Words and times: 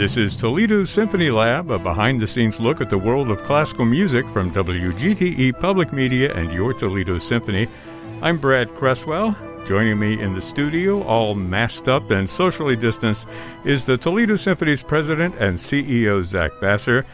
This 0.00 0.16
is 0.16 0.34
Toledo 0.34 0.84
Symphony 0.84 1.30
Lab, 1.30 1.70
a 1.70 1.78
behind 1.78 2.22
the 2.22 2.26
scenes 2.26 2.58
look 2.58 2.80
at 2.80 2.88
the 2.88 2.96
world 2.96 3.30
of 3.30 3.42
classical 3.42 3.84
music 3.84 4.26
from 4.30 4.50
WGTE 4.50 5.60
Public 5.60 5.92
Media 5.92 6.34
and 6.34 6.50
your 6.54 6.72
Toledo 6.72 7.18
Symphony. 7.18 7.68
I'm 8.22 8.38
Brad 8.38 8.74
Cresswell. 8.74 9.36
Joining 9.66 9.98
me 9.98 10.18
in 10.18 10.32
the 10.32 10.40
studio, 10.40 11.02
all 11.02 11.34
masked 11.34 11.86
up 11.86 12.10
and 12.10 12.26
socially 12.28 12.76
distanced, 12.76 13.28
is 13.66 13.84
the 13.84 13.98
Toledo 13.98 14.36
Symphony's 14.36 14.82
president 14.82 15.34
and 15.34 15.58
CEO, 15.58 16.24
Zach 16.24 16.52
Vassar. 16.62 17.04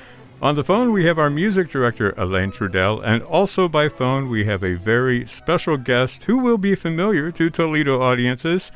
On 0.40 0.54
the 0.54 0.62
phone, 0.62 0.92
we 0.92 1.06
have 1.06 1.18
our 1.18 1.28
music 1.28 1.68
director, 1.68 2.14
Alain 2.16 2.52
Trudel, 2.52 3.02
and 3.04 3.20
also 3.24 3.66
by 3.66 3.88
phone, 3.88 4.28
we 4.28 4.44
have 4.44 4.62
a 4.62 4.74
very 4.74 5.26
special 5.26 5.76
guest 5.76 6.22
who 6.22 6.38
will 6.38 6.56
be 6.56 6.76
familiar 6.76 7.32
to 7.32 7.50
Toledo 7.50 8.00
audiences. 8.00 8.70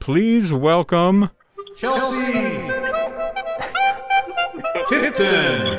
Please 0.00 0.52
welcome 0.52 1.30
Chelsea 1.78 2.84
Tipton. 4.86 5.78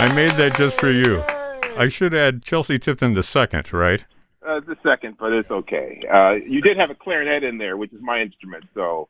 I 0.00 0.12
made 0.14 0.30
that 0.32 0.54
just 0.56 0.78
for 0.78 0.90
you. 0.90 1.22
I 1.76 1.88
should 1.88 2.14
add 2.14 2.42
Chelsea 2.42 2.78
Tipton 2.78 3.14
the 3.14 3.22
second, 3.22 3.72
right? 3.72 4.04
Uh, 4.46 4.60
the 4.60 4.76
second, 4.82 5.16
but 5.18 5.32
it's 5.32 5.50
okay. 5.50 6.02
Uh, 6.12 6.32
you 6.32 6.60
did 6.60 6.76
have 6.76 6.90
a 6.90 6.94
clarinet 6.94 7.44
in 7.44 7.58
there, 7.58 7.76
which 7.76 7.92
is 7.92 8.00
my 8.00 8.20
instrument, 8.20 8.64
so 8.74 9.08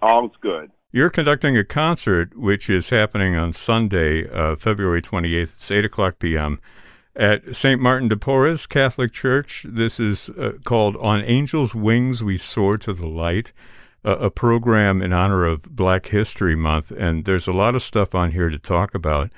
all's 0.00 0.32
good. 0.40 0.70
You're 0.90 1.10
conducting 1.10 1.56
a 1.56 1.64
concert 1.64 2.36
which 2.36 2.70
is 2.70 2.90
happening 2.90 3.36
on 3.36 3.52
Sunday, 3.52 4.28
uh, 4.30 4.56
February 4.56 5.02
28th. 5.02 5.42
It's 5.42 5.70
8 5.70 5.84
o'clock 5.84 6.18
p.m. 6.18 6.60
at 7.14 7.54
St. 7.54 7.80
Martin 7.80 8.08
de 8.08 8.16
Porres 8.16 8.66
Catholic 8.66 9.12
Church. 9.12 9.66
This 9.68 10.00
is 10.00 10.30
uh, 10.30 10.52
called 10.64 10.96
On 10.96 11.22
Angels' 11.22 11.74
Wings 11.74 12.24
We 12.24 12.38
Soar 12.38 12.78
to 12.78 12.94
the 12.94 13.06
Light, 13.06 13.52
a, 14.04 14.12
a 14.12 14.30
program 14.30 15.02
in 15.02 15.12
honor 15.12 15.44
of 15.44 15.62
Black 15.74 16.06
History 16.08 16.56
Month. 16.56 16.90
And 16.90 17.24
there's 17.24 17.46
a 17.46 17.52
lot 17.52 17.74
of 17.74 17.82
stuff 17.82 18.14
on 18.14 18.32
here 18.32 18.48
to 18.48 18.58
talk 18.58 18.94
about. 18.94 19.30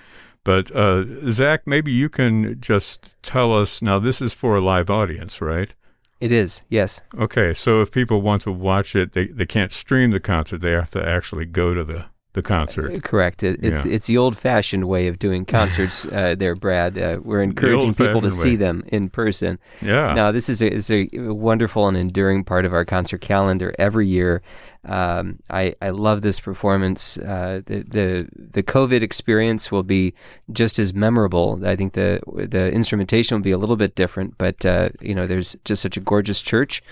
But 0.43 0.75
uh, 0.75 1.31
Zach, 1.31 1.67
maybe 1.67 1.93
you 1.93 2.09
can 2.09 2.61
just 2.61 3.15
tell 3.23 3.55
us 3.55 3.83
now. 3.83 3.99
This 3.99 4.23
is 4.23 4.33
for 4.33 4.57
a 4.57 4.61
live 4.61 4.89
audience, 4.89 5.41
right? 5.41 5.75
It 6.21 6.33
is, 6.33 6.61
yes. 6.69 7.01
Okay, 7.19 7.55
so 7.55 7.81
if 7.81 7.91
people 7.91 8.21
want 8.21 8.43
to 8.43 8.53
watch 8.53 8.95
it, 8.95 9.15
they, 9.15 9.29
they 9.29 9.47
can't 9.47 9.73
stream 9.73 10.11
the 10.11 10.21
concert. 10.21 10.59
They 10.59 10.73
have 10.73 10.91
to 10.91 11.03
actually 11.03 11.47
go 11.47 11.73
to 11.73 11.83
the, 11.83 12.07
the 12.33 12.43
concert. 12.43 12.95
Uh, 12.95 13.01
Correct. 13.01 13.43
It, 13.43 13.59
it's 13.63 13.85
Yeah. 13.85 13.93
it's 13.93 14.07
the 14.07 14.17
old-fashioned 14.19 14.85
way 14.87 15.09
of 15.09 15.19
doing 15.19 15.45
concerts 15.59 16.07
uh, 16.07 16.35
there, 16.39 16.55
Brad. 16.55 16.97
Uh, 16.99 17.19
we're 17.23 17.43
encouraging 17.43 17.95
people 17.95 18.21
to 18.21 18.27
old-fashioned 18.27 18.43
see 18.43 18.57
them 18.57 18.85
in 18.89 19.09
person. 19.09 19.59
Yeah. 19.83 20.15
Now, 20.15 20.31
this 20.33 20.49
is 20.49 20.63
a, 20.63 20.73
is 20.73 20.91
a 20.91 21.09
wonderful 21.15 21.89
and 21.89 21.97
enduring 21.97 22.45
part 22.45 22.65
of 22.65 22.73
our 22.73 22.85
concert 22.85 23.21
calendar 23.21 23.75
every 23.79 24.07
year. 24.07 24.43
Um, 24.85 25.41
I, 25.51 25.75
I 25.83 25.91
love 25.91 26.23
this 26.23 26.41
performance. 26.41 27.19
Uh, 27.19 27.61
the, 27.67 27.83
the 27.83 28.29
the 28.35 28.63
COVID 28.63 29.03
experience 29.03 29.71
will 29.71 29.83
be 29.83 30.15
just 30.53 30.79
as 30.79 30.95
memorable. 30.95 31.61
I 31.67 31.77
think 31.77 31.93
the 31.93 32.21
the 32.27 32.71
instrumentation 32.73 33.37
will 33.37 33.43
be 33.43 33.51
a 33.51 33.59
little 33.59 33.77
bit 33.77 33.95
different, 33.95 34.39
but 34.39 34.65
uh, 34.65 34.89
you 35.03 35.15
know, 35.15 35.27
there's 35.27 35.55
just 35.65 35.83
such 35.83 35.97
a 35.97 36.01
gorgeous 36.01 36.41
church. 36.41 36.83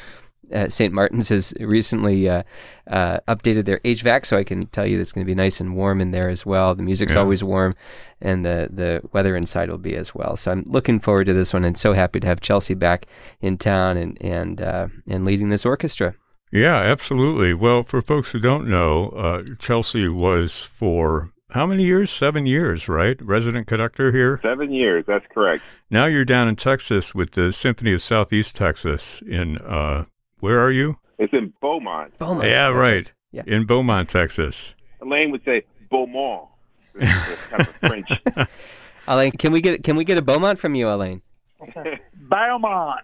Uh, 0.53 0.69
St. 0.69 0.93
Martin's 0.93 1.29
has 1.29 1.53
recently 1.61 2.29
uh, 2.29 2.43
uh, 2.91 3.19
updated 3.29 3.65
their 3.67 3.79
HVAC, 3.81 4.27
so 4.27 4.37
I 4.37 4.45
can 4.45 4.67
tell 4.69 4.89
you 4.89 5.01
it's 5.01 5.13
going 5.13 5.25
to 5.25 5.31
be 5.31 5.35
nice 5.35 5.61
and 5.61 5.77
warm 5.77 6.01
in 6.01 6.11
there 6.11 6.29
as 6.29 6.47
well. 6.47 6.75
The 6.75 6.83
music's 6.83 7.15
Yeah. 7.15 7.21
always 7.21 7.45
warm, 7.45 7.73
and 8.21 8.45
the 8.45 8.69
the 8.73 9.03
weather 9.13 9.37
inside 9.37 9.71
will 9.71 9.79
be 9.79 9.97
as 9.97 10.15
well. 10.15 10.37
So 10.37 10.51
I'm 10.53 10.65
looking 10.67 10.99
forward 11.01 11.25
to 11.27 11.35
this 11.35 11.53
one, 11.53 11.65
and 11.65 11.77
so 11.79 11.93
happy 11.93 12.21
to 12.21 12.27
have 12.27 12.41
Chelsea 12.41 12.75
back 12.75 13.07
in 13.41 13.59
town 13.59 13.97
and 13.97 14.17
and 14.21 14.61
uh, 14.61 14.89
and 15.07 15.25
leading 15.25 15.51
this 15.51 15.67
orchestra. 15.67 16.15
Yeah, 16.51 16.77
absolutely. 16.77 17.53
Well, 17.53 17.83
for 17.83 18.01
folks 18.01 18.33
who 18.33 18.39
don't 18.39 18.67
know, 18.69 19.09
uh, 19.11 19.43
Chelsea 19.59 20.09
was 20.09 20.65
for 20.65 21.31
how 21.51 21.67
many 21.67 21.85
years? 21.85 22.11
Seven 22.11 22.47
years, 22.47 22.89
right? 22.89 23.17
Resident 23.23 23.67
conductor 23.67 24.13
here. 24.13 24.41
Seven 24.43 24.73
years, 24.73 25.05
that's 25.07 25.27
correct. 25.33 25.63
Now 25.91 26.07
you're 26.07 26.25
down 26.25 26.49
in 26.49 26.57
Texas 26.57 27.15
with 27.15 27.33
the 27.33 27.53
Symphony 27.53 27.93
of 27.93 28.01
Southeast 28.03 28.57
Texas 28.57 29.23
in, 29.29 29.59
uh, 29.59 30.05
where 30.41 30.61
are 30.61 30.71
you? 30.71 30.99
It's 31.19 31.33
in 31.33 31.53
Beaumont. 31.61 32.17
Beaumont. 32.19 32.45
yeah, 32.47 32.69
That's 32.69 32.77
right. 32.77 33.13
Yeah. 33.33 33.43
In 33.47 33.67
Beaumont, 33.67 34.09
Texas. 34.09 34.75
Alain 35.03 35.31
would 35.31 35.45
say 35.45 35.65
Beaumont. 35.91 36.49
It's 36.95 37.29
it's 37.29 37.43
kind 37.51 37.67
of 37.69 37.75
French. 37.77 38.49
Alain, 39.09 39.33
can 39.33 39.53
we 39.53 39.61
get 39.61 39.83
can 39.85 39.97
we 39.97 40.05
get 40.05 40.19
a 40.19 40.23
Beaumont 40.23 40.59
from 40.59 40.75
you, 40.75 40.89
Alain? 40.89 41.23
Beaumont. 42.15 43.01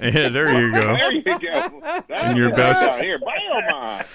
Yeah, 0.00 0.28
there 0.28 0.60
you 0.60 0.72
go. 0.72 0.80
there 0.80 1.12
you 1.12 1.22
go. 1.22 1.80
That's 1.82 2.06
And 2.10 2.38
your 2.38 2.54
best- 2.54 3.00
here, 3.00 3.18
Beaumont. 3.18 4.06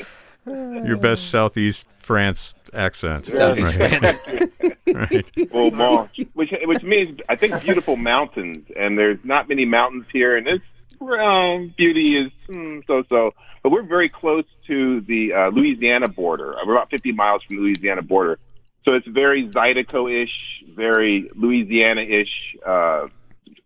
Your 0.88 0.98
best 0.98 1.30
Southeast 1.30 1.86
France 2.00 2.56
accent. 2.74 3.28
Southeast 3.28 3.78
right. 3.78 4.00
France. 4.04 4.52
right. 4.88 5.50
Beaumont, 5.52 6.10
which 6.34 6.54
which 6.64 6.84
means 6.84 7.20
I 7.30 7.36
think 7.36 7.62
beautiful 7.62 7.96
mountains, 7.96 8.66
and 8.76 8.98
there's 8.98 9.20
not 9.24 9.48
many 9.50 9.66
mountains 9.66 10.06
here, 10.12 10.36
and 10.38 10.48
it's 10.48 10.64
um, 11.02 11.74
beauty 11.78 12.16
is 12.18 12.32
mm, 12.48 12.86
so 12.88 13.04
so. 13.10 13.34
But 13.64 13.72
we're 13.72 13.84
very 13.84 14.10
close 14.10 14.46
to 14.68 15.02
the 15.02 15.34
uh, 15.34 15.50
Louisiana 15.50 16.08
border. 16.08 16.56
We're 16.66 16.74
about 16.74 16.90
50 16.90 17.12
miles 17.12 17.44
from 17.44 17.58
the 17.58 17.62
Louisiana 17.62 18.02
border, 18.02 18.40
so 18.86 18.94
it's 18.94 19.08
very 19.08 19.48
Zydeco-ish, 19.50 20.64
very 20.76 21.30
Louisiana-ish 21.36 22.56
uh, 22.66 23.08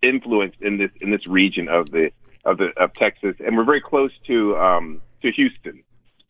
influence 0.02 0.56
in 0.62 0.78
this 0.78 0.92
in 1.00 1.12
this 1.12 1.26
region 1.28 1.70
of 1.70 1.92
the 1.92 2.12
of 2.44 2.58
the 2.58 2.72
of 2.78 2.94
Texas, 2.94 3.36
and 3.46 3.58
we're 3.58 3.64
very 3.64 3.82
close 3.82 4.12
to 4.28 4.58
um, 4.58 5.02
to 5.22 5.32
Houston. 5.32 5.84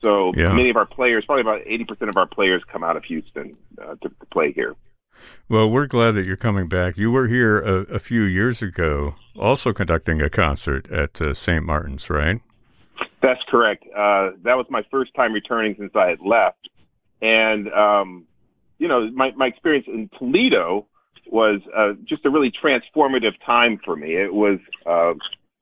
So 0.04 0.34
Yeah. 0.36 0.54
many 0.54 0.70
of 0.70 0.78
our 0.78 0.86
players, 0.86 1.26
probably 1.26 1.42
about 1.42 1.62
80% 1.66 2.10
of 2.10 2.18
our 2.18 2.28
players, 2.28 2.64
come 2.72 2.84
out 2.84 2.96
of 2.96 3.04
Houston 3.06 3.58
uh, 3.82 3.96
to, 3.96 4.10
to 4.10 4.26
play 4.30 4.52
here. 4.52 4.76
Well, 5.48 5.70
we're 5.70 5.88
glad 5.88 6.12
that 6.12 6.26
you're 6.26 6.38
coming 6.38 6.68
back. 6.68 6.98
You 6.98 7.12
were 7.12 7.28
here 7.28 7.60
a, 7.60 7.82
a 7.84 8.00
few 8.00 8.24
years 8.24 8.62
ago, 8.62 9.16
also 9.38 9.74
conducting 9.74 10.22
a 10.22 10.30
concert 10.30 10.92
at 10.92 11.22
uh, 11.22 11.34
St. 11.34 11.64
Martin's, 11.64 12.10
right? 12.10 12.42
That's 13.22 13.44
correct. 13.48 13.84
Uh, 13.96 14.32
that 14.44 14.56
was 14.56 14.66
my 14.70 14.84
first 14.90 15.14
time 15.14 15.34
returning 15.34 15.76
since 15.78 15.92
I 15.96 16.08
had 16.08 16.20
left. 16.22 16.70
And, 17.22 17.72
um, 17.72 18.26
you 18.80 18.88
know, 18.88 19.10
my, 19.12 19.32
my 19.32 19.48
experience 19.48 19.86
in 19.88 20.10
Toledo 20.18 20.88
was 21.28 21.62
uh, 21.76 21.94
just 22.06 22.26
a 22.26 22.30
really 22.30 22.52
transformative 22.52 23.34
time 23.46 23.80
for 23.84 23.96
me. 23.96 24.16
It 24.16 24.34
was 24.34 24.60
uh, 24.86 25.14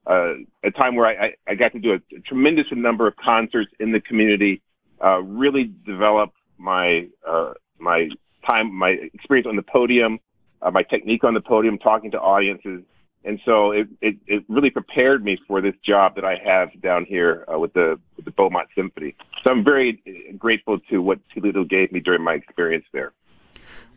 uh, 0.06 0.34
a 0.64 0.72
time 0.72 0.96
where 0.96 1.08
I, 1.08 1.26
I, 1.28 1.34
I 1.48 1.56
got 1.56 1.72
to 1.74 1.80
do 1.80 1.94
a, 1.94 2.20
tremendous 2.22 2.68
number 2.72 3.08
of 3.08 3.16
concerts 3.16 3.72
in 3.80 3.92
the 3.92 4.02
community, 4.02 4.62
uh, 5.04 5.22
really 5.22 5.72
develop 5.86 6.32
my 6.58 7.08
uh, 7.28 7.54
my 7.80 8.10
time, 8.46 8.74
my 8.74 8.90
experience 8.90 9.48
on 9.48 9.56
the 9.56 9.64
podium, 9.64 10.20
uh, 10.62 10.72
my 10.72 10.84
technique 10.84 11.24
on 11.24 11.34
the 11.34 11.42
podium, 11.42 11.78
talking 11.78 12.12
to 12.12 12.20
audiences. 12.20 12.82
And 13.26 13.40
so 13.46 13.72
it, 13.72 13.88
it, 14.02 14.18
it 14.28 14.44
really 14.50 14.70
prepared 14.70 15.24
me 15.24 15.38
for 15.48 15.62
this 15.62 15.76
job 15.82 16.16
that 16.16 16.26
I 16.26 16.36
have 16.44 16.70
down 16.82 17.06
here 17.06 17.46
uh, 17.52 17.58
with 17.58 17.74
the 17.74 17.98
with 18.18 18.26
the 18.26 18.32
Beaumont 18.32 18.68
Symphony. 18.76 19.16
So 19.44 19.52
I'm 19.52 19.64
very 19.64 20.02
uh, 20.06 20.36
grateful 20.38 20.80
to 20.90 21.02
what 21.02 21.20
Toledo 21.34 21.64
gave 21.64 21.92
me 21.92 22.02
during 22.02 22.22
my 22.22 22.34
experience 22.34 22.86
there. 22.92 23.14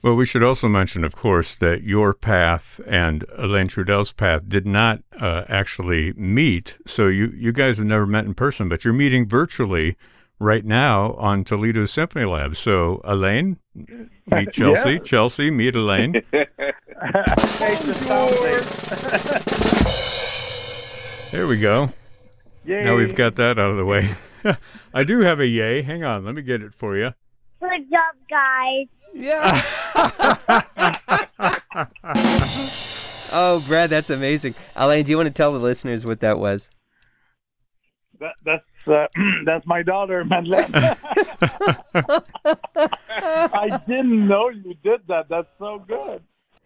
Well, 0.03 0.15
we 0.15 0.27
should 0.27 0.45
also 0.45 0.69
mention, 0.69 1.03
of 1.03 1.17
course, 1.17 1.57
that 1.57 1.83
your 1.83 2.15
path 2.15 2.81
and 2.87 3.25
Alain 3.37 3.67
Trudel's 3.67 4.13
path 4.13 4.43
did 4.47 4.65
not 4.65 5.01
uh, 5.19 5.45
actually 5.49 6.13
meet. 6.13 6.79
So 6.87 7.09
you, 7.09 7.33
you 7.35 7.51
guys 7.51 7.79
have 7.79 7.87
never 7.87 8.07
met 8.07 8.27
in 8.27 8.35
person, 8.35 8.69
but 8.69 8.85
you're 8.85 8.95
meeting 8.95 9.27
virtually 9.27 9.97
right 10.39 10.65
now 10.65 11.13
on 11.15 11.45
Toledo 11.45 11.87
Symphony 11.87 12.25
Lab. 12.25 12.57
So, 12.57 13.01
Alain, 13.05 13.59
meet 13.75 14.11
Chelsea. 14.53 14.93
Yeah. 14.93 14.99
Chelsea, 14.99 15.51
meet 15.51 15.77
Alain. 15.77 16.23
Hey, 16.33 16.47
the 17.01 17.95
sound 17.95 18.31
thing. 19.91 21.31
There 21.33 21.47
we 21.47 21.59
go. 21.59 21.91
Yay. 22.65 22.85
Now 22.85 22.97
we've 22.97 23.15
got 23.15 23.37
that 23.37 23.59
out 23.59 23.71
of 23.71 23.77
the 23.77 23.85
way. 23.85 24.15
I 24.95 25.05
do 25.05 25.21
have 25.21 25.41
a 25.41 25.47
yay. 25.47 25.83
Hang 25.83 26.05
on. 26.05 26.25
Let 26.25 26.35
me 26.35 26.43
get 26.43 26.63
it 26.63 26.75
for 26.75 26.97
you. 26.97 27.11
Good 27.61 27.91
job, 27.91 28.15
guys. 28.31 28.87
Yeah. 29.15 29.63
oh, 33.33 33.65
Brad, 33.67 33.91
that's 33.91 34.11
amazing. 34.11 34.55
Alain, 34.75 35.05
do 35.05 35.11
you 35.11 35.17
want 35.17 35.27
to 35.27 35.33
tell 35.33 35.53
the 35.53 35.59
listeners 35.59 36.05
what 36.05 36.21
that 36.21 36.39
was? 36.39 36.71
That, 38.21 38.35
that's 38.45 38.65
uh, 38.89 39.07
that's 39.45 39.67
my 39.67 39.83
daughter, 39.83 40.25
Madeleine. 40.25 40.73
I 42.45 43.81
didn't 43.87 44.27
know 44.29 44.49
you 44.51 44.75
did 44.83 45.01
that. 45.09 45.29
That's 45.29 45.49
so 45.59 45.79
good. 45.87 46.23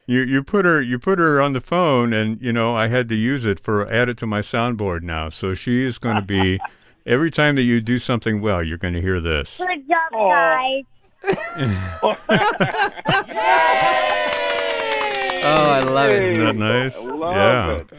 You 0.07 0.21
you 0.23 0.43
put 0.43 0.65
her 0.65 0.81
you 0.83 0.99
put 0.99 1.19
her 1.19 1.41
on 1.41 1.53
the 1.53 1.61
phone, 1.61 2.13
and 2.13 2.41
you 2.43 2.53
know 2.53 2.75
I 2.75 2.89
had 2.89 3.09
to 3.11 3.15
use 3.15 3.47
it 3.47 3.61
for 3.61 3.91
add 3.93 4.09
it 4.09 4.17
to 4.19 4.27
my 4.27 4.41
soundboard 4.41 5.03
now. 5.03 5.29
So 5.29 5.55
she 5.55 5.85
is 5.85 5.99
going 5.99 6.17
to 6.17 6.23
be 6.23 6.59
every 7.07 7.31
time 7.31 7.55
that 7.57 7.63
you 7.63 7.81
do 7.81 7.99
something 7.99 8.41
well, 8.41 8.63
you're 8.63 8.79
going 8.79 8.95
to 8.95 9.01
hear 9.01 9.21
this. 9.21 9.59
Good 9.59 9.87
job, 9.89 10.13
Aw. 10.13 10.83
guys. 11.23 11.23
Oh, 15.43 15.71
I 15.71 15.81
love 15.81 16.11
it. 16.11 16.23
Isn't 16.23 16.45
that 16.45 16.57
nice? 16.57 16.99
I 16.99 17.01
love 17.01 17.35
Yeah. 17.35 17.77
it. 17.77 17.91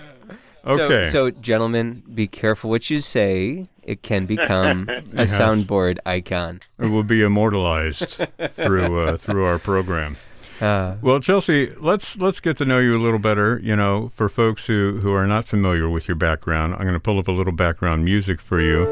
Okay. 0.66 1.04
So, 1.06 1.10
so, 1.12 1.32
gentlemen, 1.32 2.04
be 2.14 2.28
careful 2.28 2.70
what 2.70 2.90
you 2.90 3.02
say. 3.02 3.68
It 3.84 4.04
can 4.04 4.26
become 4.28 4.88
a 4.90 5.02
Yes. 5.22 5.38
soundboard 5.40 5.98
icon. 6.06 6.60
it 6.80 6.88
will 6.88 7.04
be 7.04 7.24
immortalized 7.24 8.22
through 8.52 9.08
uh, 9.08 9.18
through 9.24 9.46
our 9.46 9.58
program. 9.60 10.18
Uh, 10.62 10.96
Well, 11.02 11.20
Chelsea, 11.20 11.72
let's 11.80 12.18
let's 12.18 12.40
get 12.40 12.58
to 12.58 12.66
know 12.66 12.78
you 12.78 12.96
a 12.96 13.02
little 13.02 13.18
better. 13.20 13.60
You 13.64 13.76
know, 13.76 14.12
for 14.14 14.30
folks 14.30 14.68
who 14.68 15.00
who 15.02 15.12
are 15.14 15.26
not 15.26 15.46
familiar 15.46 15.90
with 15.90 16.08
your 16.08 16.16
background, 16.16 16.74
I'm 16.76 16.82
going 16.82 16.94
to 16.94 17.00
pull 17.00 17.18
up 17.18 17.28
a 17.28 17.32
little 17.32 17.54
background 17.54 18.06
music 18.06 18.40
for 18.40 18.62
you, 18.62 18.88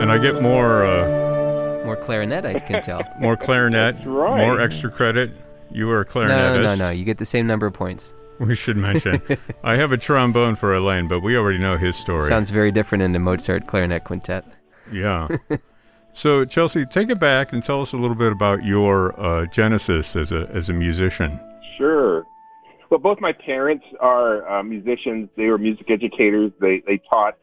and 0.00 0.12
I 0.12 0.18
get 0.18 0.40
more 0.40 0.84
uh, 0.86 1.84
more 1.84 1.96
clarinet, 1.96 2.46
I 2.46 2.60
can 2.60 2.80
tell. 2.82 3.02
more 3.20 3.36
clarinet, 3.36 3.96
right. 4.06 4.38
more 4.38 4.60
extra 4.60 4.90
credit. 4.90 5.32
You 5.72 5.90
are 5.90 6.02
a 6.02 6.04
clarinetist. 6.06 6.28
no, 6.28 6.58
clarinetist. 6.68 6.78
no, 6.78 6.84
no. 6.84 6.90
You 6.90 7.04
get 7.04 7.18
the 7.18 7.24
same 7.24 7.48
number 7.48 7.66
of 7.66 7.72
points. 7.72 8.12
We 8.40 8.56
should 8.56 8.76
mention. 8.76 9.22
I 9.62 9.76
have 9.76 9.92
a 9.92 9.96
trombone 9.96 10.56
for 10.56 10.74
Alain, 10.74 11.06
but 11.06 11.20
we 11.20 11.36
already 11.36 11.58
know 11.58 11.76
his 11.76 11.96
story. 11.96 12.28
Sounds 12.28 12.50
very 12.50 12.72
different 12.72 13.02
in 13.02 13.12
the 13.12 13.20
Mozart 13.20 13.68
clarinet 13.68 14.02
quintet. 14.04 14.44
Yeah. 14.92 15.28
so, 16.12 16.44
Chelsea, 16.44 16.84
take 16.84 17.10
it 17.10 17.20
back 17.20 17.52
and 17.52 17.62
tell 17.62 17.80
us 17.80 17.92
a 17.92 17.96
little 17.96 18.16
bit 18.16 18.32
about 18.32 18.64
your 18.64 19.18
uh, 19.20 19.46
genesis 19.46 20.16
as 20.16 20.32
a 20.32 20.48
as 20.50 20.68
a 20.68 20.72
musician. 20.72 21.38
Sure. 21.78 22.24
Well, 22.90 23.00
both 23.00 23.20
my 23.20 23.32
parents 23.32 23.84
are 24.00 24.48
uh, 24.48 24.62
musicians. 24.62 25.28
They 25.36 25.46
were 25.46 25.58
music 25.58 25.90
educators. 25.90 26.50
They 26.60 26.82
they 26.86 27.00
taught 27.10 27.36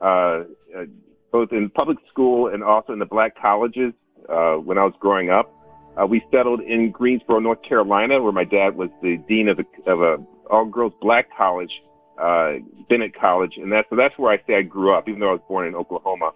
uh, 0.00 0.44
uh, 0.76 0.84
both 1.30 1.52
in 1.52 1.68
public 1.70 1.98
school 2.08 2.48
and 2.48 2.64
also 2.64 2.92
in 2.94 2.98
the 2.98 3.06
black 3.06 3.38
colleges 3.40 3.92
uh, 4.28 4.54
when 4.54 4.78
I 4.78 4.84
was 4.84 4.94
growing 4.98 5.30
up. 5.30 5.54
Uh, 5.98 6.06
we 6.06 6.22
settled 6.30 6.60
in 6.60 6.90
Greensboro, 6.92 7.40
North 7.40 7.62
Carolina, 7.62 8.22
where 8.22 8.32
my 8.32 8.44
dad 8.44 8.76
was 8.76 8.88
the 9.02 9.16
dean 9.28 9.48
of 9.48 9.58
a, 9.58 9.90
of 9.90 10.00
a 10.00 10.18
all 10.50 10.64
girls 10.64 10.92
black 11.00 11.28
college, 11.36 11.72
uh, 12.20 12.54
Bennett 12.88 13.18
College, 13.18 13.54
and 13.56 13.70
that's 13.70 13.88
so 13.90 13.96
that's 13.96 14.16
where 14.18 14.32
I 14.32 14.38
say 14.46 14.56
I 14.56 14.62
grew 14.62 14.94
up, 14.94 15.08
even 15.08 15.20
though 15.20 15.30
I 15.30 15.32
was 15.32 15.42
born 15.48 15.66
in 15.66 15.74
Oklahoma. 15.74 16.32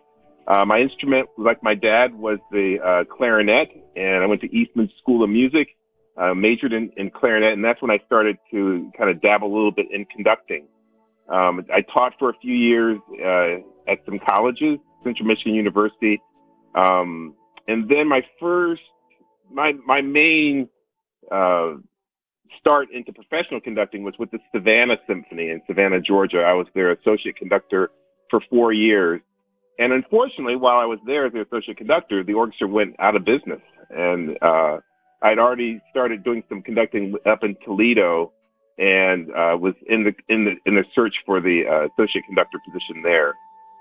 Uh, 0.46 0.64
my 0.64 0.80
instrument, 0.80 1.28
like 1.38 1.62
my 1.62 1.74
dad, 1.74 2.14
was 2.14 2.38
the 2.50 2.78
uh, 2.80 3.04
clarinet, 3.04 3.70
and 3.96 4.22
I 4.22 4.26
went 4.26 4.40
to 4.40 4.54
Eastman 4.54 4.90
School 4.98 5.22
of 5.22 5.30
Music 5.30 5.68
uh, 6.16 6.34
majored 6.34 6.72
in, 6.72 6.90
in 6.96 7.10
clarinet, 7.10 7.52
and 7.52 7.64
that's 7.64 7.80
when 7.80 7.90
I 7.90 7.98
started 8.06 8.36
to 8.50 8.90
kind 8.96 9.08
of 9.08 9.20
dabble 9.20 9.48
a 9.48 9.54
little 9.54 9.70
bit 9.70 9.86
in 9.90 10.04
conducting. 10.06 10.66
Um, 11.28 11.64
I 11.72 11.82
taught 11.82 12.14
for 12.18 12.30
a 12.30 12.34
few 12.34 12.54
years 12.54 12.98
uh, 13.24 13.90
at 13.90 14.04
some 14.04 14.18
colleges, 14.18 14.78
Central 15.04 15.26
Michigan 15.26 15.54
University, 15.54 16.20
um, 16.74 17.34
and 17.68 17.88
then 17.88 18.08
my 18.08 18.24
first, 18.40 18.82
my 19.50 19.72
my 19.86 20.00
main 20.00 20.68
uh, 21.30 21.74
start 22.60 22.90
into 22.92 23.12
professional 23.12 23.60
conducting 23.60 24.02
was 24.02 24.14
with 24.18 24.30
the 24.30 24.38
Savannah 24.54 24.98
Symphony 25.06 25.50
in 25.50 25.62
Savannah, 25.66 26.00
Georgia. 26.00 26.42
I 26.42 26.52
was 26.52 26.66
their 26.74 26.92
associate 26.92 27.36
conductor 27.36 27.90
for 28.30 28.40
four 28.50 28.72
years. 28.72 29.20
And 29.78 29.92
unfortunately, 29.92 30.56
while 30.56 30.78
I 30.78 30.84
was 30.84 30.98
there 31.06 31.26
as 31.26 31.32
the 31.32 31.42
associate 31.42 31.76
conductor, 31.76 32.22
the 32.22 32.34
orchestra 32.34 32.68
went 32.68 32.94
out 32.98 33.16
of 33.16 33.24
business. 33.24 33.60
And 33.90 34.38
uh, 34.42 34.78
I'd 35.22 35.38
already 35.38 35.80
started 35.90 36.24
doing 36.24 36.42
some 36.48 36.62
conducting 36.62 37.14
up 37.26 37.44
in 37.44 37.56
Toledo, 37.64 38.32
and 38.78 39.30
uh, 39.30 39.56
was 39.58 39.74
in 39.88 40.04
the 40.04 40.14
in 40.28 40.44
the 40.44 40.56
in 40.66 40.74
the 40.74 40.84
search 40.94 41.14
for 41.24 41.40
the 41.40 41.64
uh, 41.66 41.88
associate 41.92 42.24
conductor 42.26 42.58
position 42.66 43.02
there. 43.02 43.34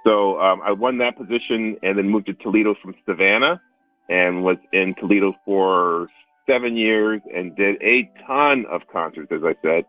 So 0.05 0.39
um, 0.39 0.61
I 0.63 0.71
won 0.71 0.97
that 0.99 1.17
position, 1.17 1.77
and 1.83 1.97
then 1.97 2.09
moved 2.09 2.27
to 2.27 2.33
Toledo 2.33 2.75
from 2.81 2.95
Savannah, 3.05 3.61
and 4.09 4.43
was 4.43 4.57
in 4.73 4.95
Toledo 4.99 5.33
for 5.45 6.07
seven 6.47 6.75
years, 6.75 7.21
and 7.33 7.55
did 7.55 7.81
a 7.81 8.11
ton 8.25 8.65
of 8.69 8.81
concerts, 8.91 9.31
as 9.31 9.41
I 9.43 9.55
said. 9.61 9.85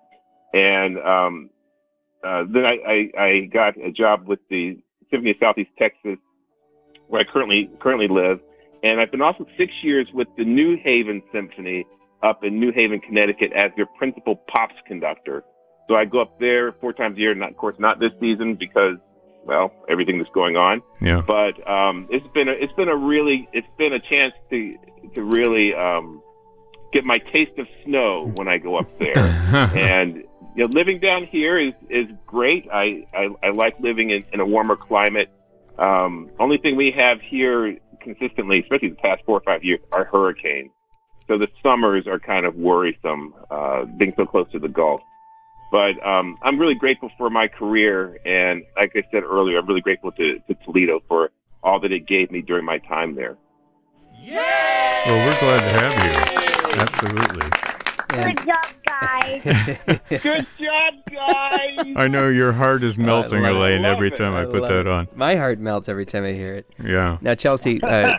And 0.55 0.99
um, 0.99 1.51
uh, 2.23 2.45
then 2.49 2.65
I, 2.67 2.79
I, 2.87 3.23
I 3.23 3.41
got 3.53 3.77
a 3.79 3.91
job 3.91 4.27
with 4.27 4.41
the 4.49 4.79
Symphony 5.11 5.31
of 5.31 5.37
Southeast 5.41 5.71
Texas, 5.79 6.19
where 7.09 7.21
I 7.21 7.25
currently 7.25 7.71
currently 7.81 8.09
live, 8.09 8.41
and 8.83 9.01
I've 9.01 9.11
been 9.11 9.23
also 9.23 9.47
six 9.57 9.73
years 9.83 10.09
with 10.13 10.29
the 10.37 10.45
New 10.45 10.77
Haven 10.77 11.23
Symphony 11.33 11.87
up 12.23 12.45
in 12.45 12.59
New 12.59 12.73
Haven, 12.73 13.01
Connecticut, 13.01 13.53
as 13.53 13.71
their 13.77 13.87
principal 13.87 14.37
pops 14.49 14.75
conductor. 14.87 15.45
So 15.89 15.97
I 15.97 16.05
go 16.05 16.21
up 16.21 16.39
there 16.39 16.73
four 16.81 16.93
times 16.93 17.17
a 17.19 17.21
year. 17.21 17.35
Not, 17.35 17.51
of 17.51 17.57
course, 17.57 17.77
not 17.79 17.99
this 17.99 18.13
season 18.21 18.55
because, 18.55 18.97
well, 19.45 19.73
everything 19.89 20.19
that's 20.19 20.31
going 20.31 20.57
on. 20.57 20.83
Yeah. 21.01 21.23
But 21.27 21.69
um, 21.69 22.07
it's 22.11 22.27
been 22.29 22.49
a, 22.49 22.53
it's 22.53 22.73
been 22.75 22.89
a 22.89 22.97
really 22.97 23.49
it's 23.53 23.67
been 23.79 23.93
a 23.93 24.01
chance 24.01 24.35
to 24.51 24.73
to 25.15 25.23
really 25.23 25.75
um, 25.75 26.23
get 26.93 27.05
my 27.05 27.19
taste 27.19 27.59
of 27.59 27.67
snow 27.85 28.31
when 28.37 28.49
I 28.49 28.59
go 28.59 28.77
up 28.77 28.99
there 28.99 29.19
and 29.75 30.25
you 30.55 30.65
know, 30.65 30.67
living 30.73 30.99
down 30.99 31.25
here 31.25 31.59
is 31.59 31.73
is 31.89 32.07
great. 32.27 32.69
I 32.73 33.07
I, 33.15 33.29
I 33.43 33.51
like 33.51 33.79
living 33.81 34.11
in, 34.11 34.25
in 34.33 34.41
a 34.41 34.47
warmer 34.47 34.77
climate. 34.77 35.31
Um, 35.79 36.31
only 36.39 36.59
thing 36.59 36.77
we 36.77 36.91
have 36.93 37.21
here 37.21 37.79
consistently, 38.01 38.61
especially 38.61 38.91
the 38.91 38.97
past 38.97 39.23
four 39.25 39.39
or 39.39 39.43
five 39.43 39.65
years, 39.65 39.81
are 39.93 40.05
hurricanes. 40.05 40.71
So 41.29 41.39
the 41.39 41.49
summers 41.63 42.07
are 42.07 42.19
kind 42.19 42.45
of 42.45 42.57
worrisome, 42.57 43.35
uh, 43.51 43.85
being 43.85 44.13
so 44.17 44.27
close 44.27 44.51
to 44.53 44.59
the 44.59 44.69
Gulf. 44.69 45.01
But 45.71 46.05
um, 46.07 46.37
I'm 46.43 46.59
really 46.59 46.75
grateful 46.75 47.11
for 47.17 47.31
my 47.31 47.49
career, 47.49 48.19
and 48.27 48.63
like 48.77 48.93
I 48.95 49.03
said 49.11 49.23
earlier, 49.23 49.59
I'm 49.59 49.67
really 49.67 49.81
grateful 49.81 50.13
to, 50.13 50.39
to 50.41 50.55
Toledo 50.67 51.01
for 51.09 51.31
all 51.63 51.81
that 51.81 51.93
it 51.93 52.07
gave 52.07 52.31
me 52.31 52.43
during 52.43 52.67
my 52.67 52.79
time 52.79 53.15
there. 53.15 53.39
Well, 55.07 55.27
we're 55.27 55.41
glad 55.41 55.61
to 55.61 55.81
have 55.81 56.37
you. 56.37 56.42
Absolutely. 56.75 57.49
Good 58.09 58.37
job, 58.47 58.65
guys. 58.87 59.43
Good 60.09 60.47
job, 60.59 60.95
guys! 61.11 61.95
I 61.97 62.09
know 62.09 62.29
your 62.29 62.53
heart 62.53 62.85
is 62.85 62.99
melting, 62.99 63.41
love 63.43 63.53
it. 63.53 63.57
Alain, 63.57 63.83
Love 63.83 63.95
every 63.95 64.09
it. 64.09 64.17
time 64.17 64.35
I, 64.35 64.43
I 64.43 64.45
put 64.45 64.61
love 64.63 64.69
that 64.69 64.81
it. 64.81 64.87
on. 64.87 65.09
my 65.15 65.35
heart 65.37 65.59
melts 65.59 65.89
every 65.89 66.05
time 66.05 66.25
I 66.25 66.33
hear 66.33 66.55
it. 66.55 66.67
Yeah. 66.83 67.17
Now, 67.23 67.35
Chelsea, 67.35 67.83
uh, 67.83 68.19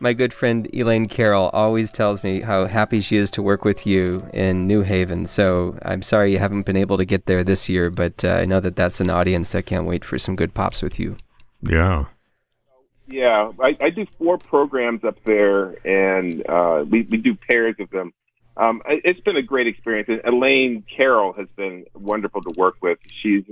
my 0.00 0.12
good 0.12 0.34
friend 0.34 0.68
Elaine 0.74 1.06
Carroll 1.06 1.48
always 1.54 1.90
tells 1.90 2.22
me 2.22 2.42
how 2.42 2.66
happy 2.66 3.00
she 3.00 3.16
is 3.16 3.30
to 3.32 3.42
work 3.42 3.64
with 3.64 3.86
you 3.86 4.26
in 4.34 4.66
New 4.66 4.82
Haven. 4.82 5.24
So 5.26 5.78
I'm 5.82 6.02
sorry 6.02 6.32
you 6.32 6.38
haven't 6.38 6.64
been 6.66 6.76
able 6.76 6.98
to 6.98 7.06
get 7.06 7.24
there 7.24 7.42
this 7.42 7.68
year, 7.70 7.88
but 7.90 8.22
uh, 8.22 8.28
I 8.34 8.44
know 8.44 8.60
that 8.60 8.76
that's 8.76 9.00
an 9.00 9.08
audience 9.08 9.52
that 9.52 9.64
can't 9.64 9.86
wait 9.86 10.04
for 10.04 10.18
some 10.18 10.36
good 10.36 10.52
pops 10.52 10.82
with 10.82 10.98
you. 11.00 11.16
Yeah. 11.62 12.04
Yeah, 13.08 13.52
I, 13.60 13.76
I 13.80 13.90
do 13.90 14.06
four 14.18 14.36
programs 14.38 15.04
up 15.04 15.16
there, 15.24 15.76
and 15.86 16.42
uh, 16.48 16.84
we, 16.88 17.02
we 17.02 17.18
do 17.18 17.34
pairs 17.34 17.76
of 17.78 17.88
them. 17.90 18.12
Um, 18.56 18.82
it- 18.88 19.02
it's 19.04 19.20
been 19.20 19.36
a 19.36 19.42
great 19.42 19.66
experience. 19.66 20.08
And 20.08 20.20
Elaine 20.24 20.82
Carroll 20.94 21.32
has 21.34 21.46
been 21.56 21.84
wonderful 21.94 22.40
to 22.42 22.52
work 22.58 22.76
with. 22.82 22.98
She's 23.10 23.44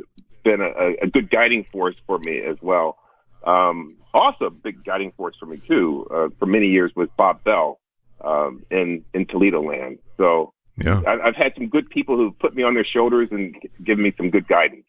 been 0.42 0.60
a, 0.60 0.94
a 1.02 1.06
good 1.06 1.30
guiding 1.30 1.64
force 1.64 1.94
for 2.06 2.18
me 2.18 2.38
as 2.40 2.56
well. 2.60 2.98
Um, 3.44 3.96
also, 4.12 4.46
a 4.46 4.50
big 4.50 4.84
guiding 4.84 5.10
force 5.12 5.36
for 5.38 5.46
me 5.46 5.60
too 5.68 6.06
uh, 6.10 6.28
for 6.38 6.46
many 6.46 6.68
years 6.68 6.92
was 6.96 7.08
Bob 7.16 7.44
Bell 7.44 7.78
um, 8.22 8.64
in 8.70 9.04
in 9.12 9.26
Toledo 9.26 9.62
land. 9.62 9.98
So 10.16 10.52
Yeah. 10.82 11.00
I, 11.06 11.20
I've 11.28 11.36
had 11.36 11.52
some 11.54 11.68
good 11.68 11.90
people 11.90 12.16
who 12.16 12.30
put 12.32 12.54
me 12.54 12.62
on 12.62 12.74
their 12.74 12.84
shoulders 12.84 13.28
and 13.30 13.54
given 13.82 14.02
me 14.04 14.14
some 14.16 14.30
good 14.30 14.48
guidance. 14.48 14.84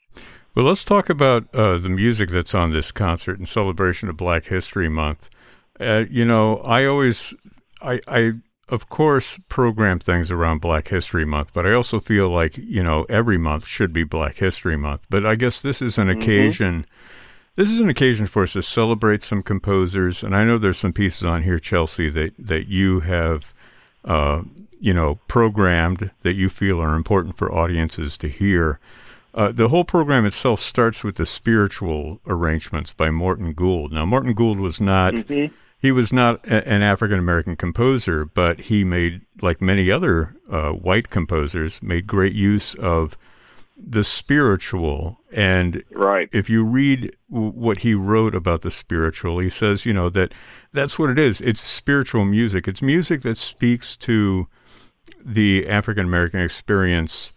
Well, 0.56 0.68
let's 0.68 0.86
talk 0.86 1.10
about 1.10 1.54
uh, 1.54 1.78
the 1.78 1.90
music 1.90 2.30
that's 2.30 2.56
on 2.56 2.72
this 2.72 2.94
concert 2.94 3.38
in 3.40 3.46
celebration 3.46 4.08
of 4.08 4.16
Black 4.16 4.46
History 4.46 4.88
Month. 4.88 5.30
Uh, 5.82 6.06
you 6.10 6.24
know, 6.24 6.60
I 6.60 6.86
always, 6.86 7.34
I, 7.82 8.00
I, 8.08 8.32
of 8.70 8.88
course, 8.88 9.38
program 9.50 10.00
things 10.00 10.32
around 10.32 10.62
Black 10.62 10.88
History 10.88 11.26
Month, 11.26 11.52
but 11.54 11.66
I 11.66 11.74
also 11.74 12.00
feel 12.00 12.30
like, 12.30 12.58
you 12.58 12.82
know, 12.82 13.06
every 13.10 13.38
month 13.38 13.68
should 13.68 13.92
be 13.92 14.06
Black 14.06 14.38
History 14.38 14.78
Month. 14.78 15.08
But 15.10 15.26
I 15.26 15.36
guess 15.36 15.60
this 15.60 15.82
is 15.82 15.98
an 15.98 16.10
occasion. 16.10 16.86
This 17.58 17.70
is 17.70 17.82
an 17.82 17.90
occasion 17.90 18.26
for 18.26 18.44
us 18.44 18.54
to 18.54 18.62
celebrate 18.62 19.24
some 19.24 19.44
composers, 19.44 20.24
and 20.24 20.34
I 20.34 20.46
know 20.46 20.58
there's 20.58 20.78
some 20.78 20.94
pieces 20.94 21.26
on 21.26 21.44
here, 21.44 21.60
Chelsea, 21.60 22.10
that 22.12 22.34
that 22.40 22.68
you 22.70 23.02
have, 23.02 23.54
uh, 24.06 24.44
you 24.80 24.94
know, 24.94 25.20
programmed 25.28 26.12
that 26.22 26.36
you 26.36 26.48
feel 26.48 26.82
are 26.82 26.96
important 26.96 27.38
for 27.38 27.54
audiences 27.54 28.18
to 28.20 28.30
hear. 28.30 28.80
Uh, 29.36 29.52
the 29.52 29.68
whole 29.68 29.84
program 29.84 30.26
itself 30.26 30.62
starts 30.62 31.04
with 31.04 31.16
the 31.18 31.26
spiritual 31.26 32.22
arrangements 32.26 32.94
by 32.94 33.12
Morton 33.12 33.52
Gould. 33.54 33.92
Now, 33.92 34.06
Morton 34.06 34.34
Gould 34.34 34.60
was 34.60 34.80
not 34.80 35.14
he 35.78 35.92
was 35.92 36.14
not 36.14 36.44
a, 36.48 36.68
an 36.68 36.82
African 36.82 37.20
American 37.20 37.56
composer, 37.58 38.24
but 38.26 38.62
he 38.62 38.84
made, 38.86 39.22
like 39.42 39.62
many 39.62 39.92
other 39.92 40.36
uh, 40.50 40.70
white 40.72 41.10
composers, 41.10 41.84
made 41.84 42.08
great 42.08 42.34
use 42.34 42.76
of 42.76 43.18
the 43.78 44.06
spiritual. 44.06 45.20
And 45.34 45.84
Right. 45.92 46.30
if 46.32 46.50
you 46.50 46.64
read 46.64 47.14
w- 47.30 47.52
what 47.52 47.80
he 47.80 47.94
wrote 47.94 48.34
about 48.34 48.62
the 48.62 48.72
spiritual, 48.72 49.40
he 49.40 49.50
says, 49.50 49.86
you 49.86 49.94
know, 49.94 50.10
that 50.12 50.34
that's 50.72 50.98
what 50.98 51.10
it 51.10 51.20
is. 51.20 51.42
It's 51.42 51.60
spiritual 51.62 52.24
music. 52.24 52.70
It's 52.70 52.82
music 52.82 53.22
that 53.24 53.38
speaks 53.38 53.98
to 53.98 54.48
the 55.24 55.68
African 55.68 56.06
American 56.06 56.40
experience 56.40 57.34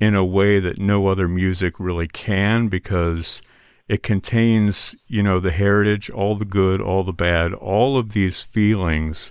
in 0.00 0.14
a 0.14 0.24
way 0.24 0.58
that 0.58 0.78
no 0.78 1.06
other 1.06 1.28
music 1.28 1.78
really 1.78 2.08
can 2.08 2.68
because 2.68 3.42
it 3.86 4.02
contains, 4.02 4.96
you 5.06 5.22
know, 5.22 5.38
the 5.38 5.50
heritage, 5.50 6.08
all 6.10 6.36
the 6.36 6.44
good, 6.44 6.80
all 6.80 7.04
the 7.04 7.12
bad, 7.12 7.52
all 7.52 7.98
of 7.98 8.12
these 8.12 8.42
feelings. 8.42 9.30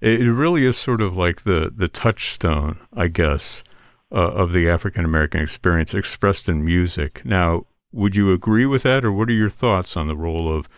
It, 0.00 0.20
really 0.20 0.64
is 0.64 0.76
sort 0.76 1.00
of 1.00 1.16
like 1.16 1.42
the 1.42 1.70
the 1.74 1.88
touchstone, 1.88 2.78
I 2.92 3.08
guess, 3.08 3.62
uh, 4.10 4.32
of 4.32 4.52
the 4.52 4.68
African 4.68 5.04
American 5.04 5.40
experience 5.42 5.94
expressed 5.94 6.48
in 6.48 6.64
music. 6.64 7.22
Now, 7.24 7.64
would 7.92 8.16
you 8.16 8.32
agree 8.32 8.66
with 8.66 8.82
that, 8.82 9.04
or 9.04 9.12
what 9.12 9.28
are 9.28 9.34
your 9.34 9.50
thoughts 9.50 9.96
on 9.96 10.08
the 10.08 10.16
role 10.16 10.52
of 10.52 10.68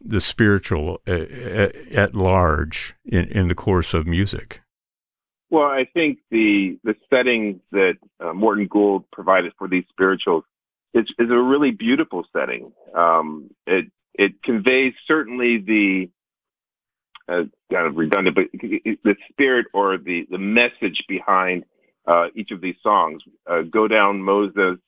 the 0.00 0.20
spiritual 0.20 1.00
uh, 1.06 1.26
at 1.94 2.14
large 2.14 2.94
in, 3.04 3.26
in 3.26 3.48
the 3.48 3.54
course 3.54 3.94
of 3.94 4.06
music? 4.06 4.62
Well, 5.52 5.68
I 5.68 5.84
think 5.84 6.20
the 6.30 6.78
the 6.82 6.96
setting 7.10 7.60
that 7.72 7.98
uh, 8.18 8.32
Morton 8.32 8.68
Gould 8.68 9.04
provided 9.10 9.52
for 9.58 9.68
these 9.68 9.84
spirituals 9.90 10.44
is, 10.94 11.04
is 11.18 11.30
a 11.30 11.36
really 11.36 11.70
beautiful 11.72 12.24
setting. 12.34 12.72
Um, 12.94 13.50
it 13.66 13.92
it 14.14 14.42
conveys 14.42 14.94
certainly 15.06 15.58
the 15.58 16.10
uh, 17.28 17.44
kind 17.70 17.86
of 17.86 17.96
redundant, 17.96 18.34
but 18.34 18.46
the 18.54 19.14
spirit 19.28 19.66
or 19.74 19.98
the 19.98 20.26
the 20.30 20.38
message 20.38 21.04
behind 21.06 21.64
uh, 22.06 22.28
each 22.34 22.50
of 22.50 22.62
these 22.62 22.76
songs. 22.82 23.22
Uh, 23.46 23.60
Go 23.60 23.86
down, 23.86 24.22
Moses. 24.22 24.78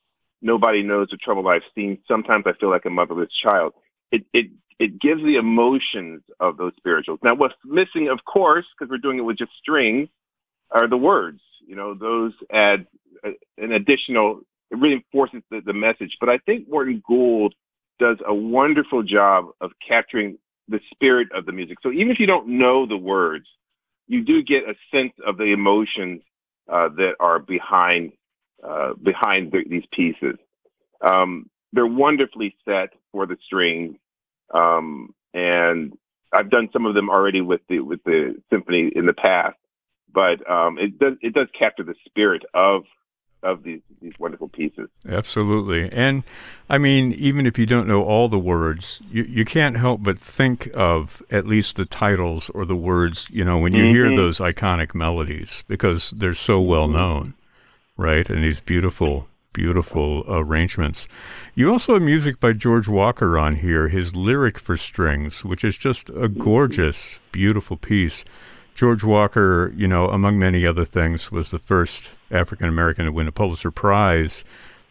Nobody 0.41 0.83
knows 0.83 1.09
the 1.11 1.19
trouble 1.19 1.47
I've 1.47 1.61
seen. 1.75 1.99
Sometimes 2.09 2.45
I 2.47 2.55
feel 2.55 2.71
like 2.71 2.87
a 2.87 2.91
motherless 2.91 3.29
child. 3.35 3.75
It 4.11 4.25
it 4.33 4.47
it 4.79 4.99
gives 4.99 5.23
the 5.23 5.37
emotions 5.37 6.23
of 6.41 6.57
those 6.57 6.73
spirituals. 6.79 7.19
Now, 7.23 7.35
what's 7.35 7.55
missing, 7.67 8.09
of 8.09 8.25
course, 8.25 8.65
because 8.73 8.91
we're 8.91 8.97
doing 8.97 9.19
it 9.19 9.23
with 9.27 9.37
just 9.37 9.53
strings, 9.61 10.09
are 10.71 10.89
the 10.89 10.97
words. 10.97 11.41
You 11.67 11.77
know, 11.77 11.95
those 11.95 12.33
add 12.53 12.87
an 13.59 13.73
additional, 13.73 14.41
it 14.71 14.79
reinforces 14.79 15.43
the, 15.51 15.61
the 15.65 15.73
message. 15.73 16.17
But 16.21 16.29
I 16.29 16.39
think 16.39 16.69
Morton 16.69 17.03
Gould 17.07 17.55
does 17.99 18.19
a 18.27 18.35
wonderful 18.35 19.03
job 19.03 19.47
of 19.61 19.71
capturing 19.87 20.39
the 20.69 20.81
spirit 20.91 21.29
of 21.33 21.47
the 21.47 21.53
music. 21.53 21.79
So 21.83 21.93
even 21.93 22.11
if 22.11 22.19
you 22.19 22.27
don't 22.27 22.49
know 22.49 22.87
the 22.87 22.97
words, 22.97 23.47
you 24.07 24.23
do 24.23 24.43
get 24.43 24.69
a 24.69 24.75
sense 24.91 25.13
of 25.27 25.37
the 25.39 25.45
emotions 25.45 26.23
uh, 26.71 26.89
that 26.97 27.15
are 27.21 27.39
behind 27.39 28.13
uh, 28.63 28.95
behind 29.03 29.53
the, 29.53 29.63
these 29.69 29.85
pieces. 29.93 30.37
Um, 31.03 31.51
they're 31.73 31.87
wonderfully 31.87 32.57
set 32.65 32.91
for 33.13 33.27
the 33.27 33.37
strings, 33.45 33.97
um, 34.55 35.15
and 35.35 35.93
I've 36.33 36.51
done 36.51 36.71
some 36.73 36.87
of 36.87 36.95
them 36.95 37.11
already 37.11 37.43
with 37.43 37.61
the 37.69 37.81
with 37.81 38.03
the 38.05 38.37
symphony 38.51 38.91
in 38.95 39.07
the 39.07 39.13
past 39.13 39.57
but 40.15 40.49
um, 40.49 40.79
it 40.79 40.99
does 40.99 41.15
it 41.21 41.35
does 41.35 41.49
capture 41.53 41.83
the 41.83 41.97
spirit 42.07 42.45
of 42.55 42.85
of 43.43 43.63
these 43.63 43.83
these 44.01 44.19
wonderful 44.19 44.49
pieces. 44.49 44.89
Absolutely, 45.07 45.91
and 45.93 46.23
I 46.71 46.79
mean, 46.79 47.13
even 47.13 47.47
if 47.47 47.59
you 47.59 47.67
don't 47.67 47.87
know 47.87 48.03
all 48.03 48.29
the 48.29 48.39
words, 48.39 49.03
you 49.11 49.25
you 49.25 49.45
can't 49.45 49.77
help 49.77 50.03
but 50.03 50.19
think 50.19 50.71
of 50.75 51.23
at 51.31 51.47
least 51.47 51.77
the 51.77 51.85
titles 51.85 52.51
or 52.51 52.65
the 52.65 52.77
words. 52.77 53.29
You 53.31 53.45
know, 53.45 53.59
when 53.59 53.75
you 53.75 53.85
mm-hmm. 53.85 53.95
hear 53.95 54.17
those 54.17 54.39
iconic 54.39 54.95
melodies 54.95 55.65
because 55.69 56.11
they're 56.11 56.35
so 56.35 56.61
well 56.61 56.89
mm-hmm. 56.89 56.99
known, 56.99 57.35
right? 57.97 58.29
And 58.31 58.43
these 58.45 58.61
beautiful. 58.61 59.29
Beautiful 59.55 60.25
arrangements. 60.27 61.07
You 61.55 61.71
also 61.71 61.93
have 61.93 62.03
music 62.03 62.41
by 62.41 62.55
George 62.55 62.89
Walker 62.89 63.39
on 63.39 63.55
here, 63.55 63.87
his 63.87 64.17
lyric 64.17 64.59
for 64.59 64.77
strings, 64.77 65.45
which 65.45 65.63
is 65.63 65.79
just 65.79 66.11
a 66.11 66.13
mm-hmm. 66.13 66.43
gorgeous, 66.43 67.21
beautiful 67.31 67.77
piece. 67.77 68.25
George 68.75 69.05
Walker, 69.05 69.73
you 69.77 69.87
know, 69.87 70.09
among 70.09 70.39
many 70.39 70.67
other 70.67 70.85
things, 70.85 71.31
was 71.31 71.51
the 71.51 71.59
first 71.59 72.11
African 72.31 72.69
American 72.69 73.05
to 73.05 73.13
win 73.13 73.29
a 73.29 73.33
Pulitzer 73.33 73.71
Prize. 73.71 74.45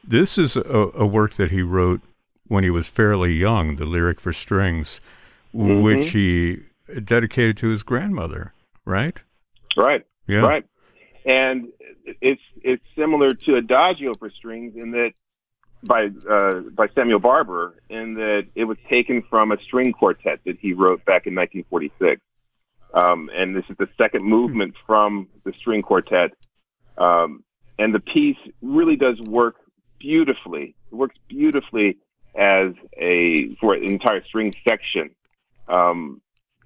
This 0.03 0.37
is 0.37 0.55
a, 0.55 0.91
a, 0.95 1.05
work 1.05 1.33
that 1.33 1.51
he 1.51 1.61
wrote 1.61 2.01
when 2.47 2.63
he 2.63 2.69
was 2.69 2.87
fairly 2.87 3.33
young, 3.33 3.75
the 3.75 3.85
lyric 3.85 4.19
for 4.19 4.33
strings, 4.33 5.01
mm-hmm. 5.53 5.81
which 5.81 6.11
he 6.11 6.59
dedicated 7.03 7.57
to 7.57 7.69
his 7.69 7.83
grandmother, 7.83 8.53
right? 8.85 9.21
Right. 9.75 10.05
Yeah. 10.27 10.39
Right. 10.39 10.65
And 11.25 11.69
it's 12.21 12.41
it's 12.61 12.83
similar 12.95 13.31
to 13.31 13.55
Adagio 13.55 14.13
for 14.17 14.29
strings 14.29 14.75
in 14.75 14.91
that 14.91 15.13
by 15.83 16.09
uh, 16.29 16.59
by 16.71 16.87
Samuel 16.95 17.19
Barber 17.19 17.75
in 17.89 18.13
that 18.15 18.47
it 18.55 18.65
was 18.65 18.77
taken 18.89 19.21
from 19.23 19.51
a 19.51 19.61
string 19.61 19.91
quartet 19.93 20.39
that 20.45 20.57
he 20.59 20.73
wrote 20.73 21.03
back 21.05 21.27
in 21.27 21.35
1946. 21.35 22.21
Um, 22.93 23.29
and 23.33 23.55
this 23.55 23.65
is 23.69 23.77
the 23.77 23.89
second 23.97 24.23
movement 24.23 24.75
from 24.85 25.27
the 25.43 25.53
string 25.53 25.81
quartet. 25.81 26.31
Um, 26.97 27.43
and 27.79 27.93
the 27.93 27.99
piece 27.99 28.37
really 28.61 28.95
does 28.95 29.19
work 29.21 29.55
beautifully. 29.99 30.75
It 30.91 30.95
works 30.95 31.15
beautifully 31.27 31.97
as 32.35 32.73
a 32.97 33.55
for 33.55 33.73
an 33.73 33.83
entire 33.83 34.23
string 34.23 34.53
section. 34.67 35.11
Um, 35.67 36.21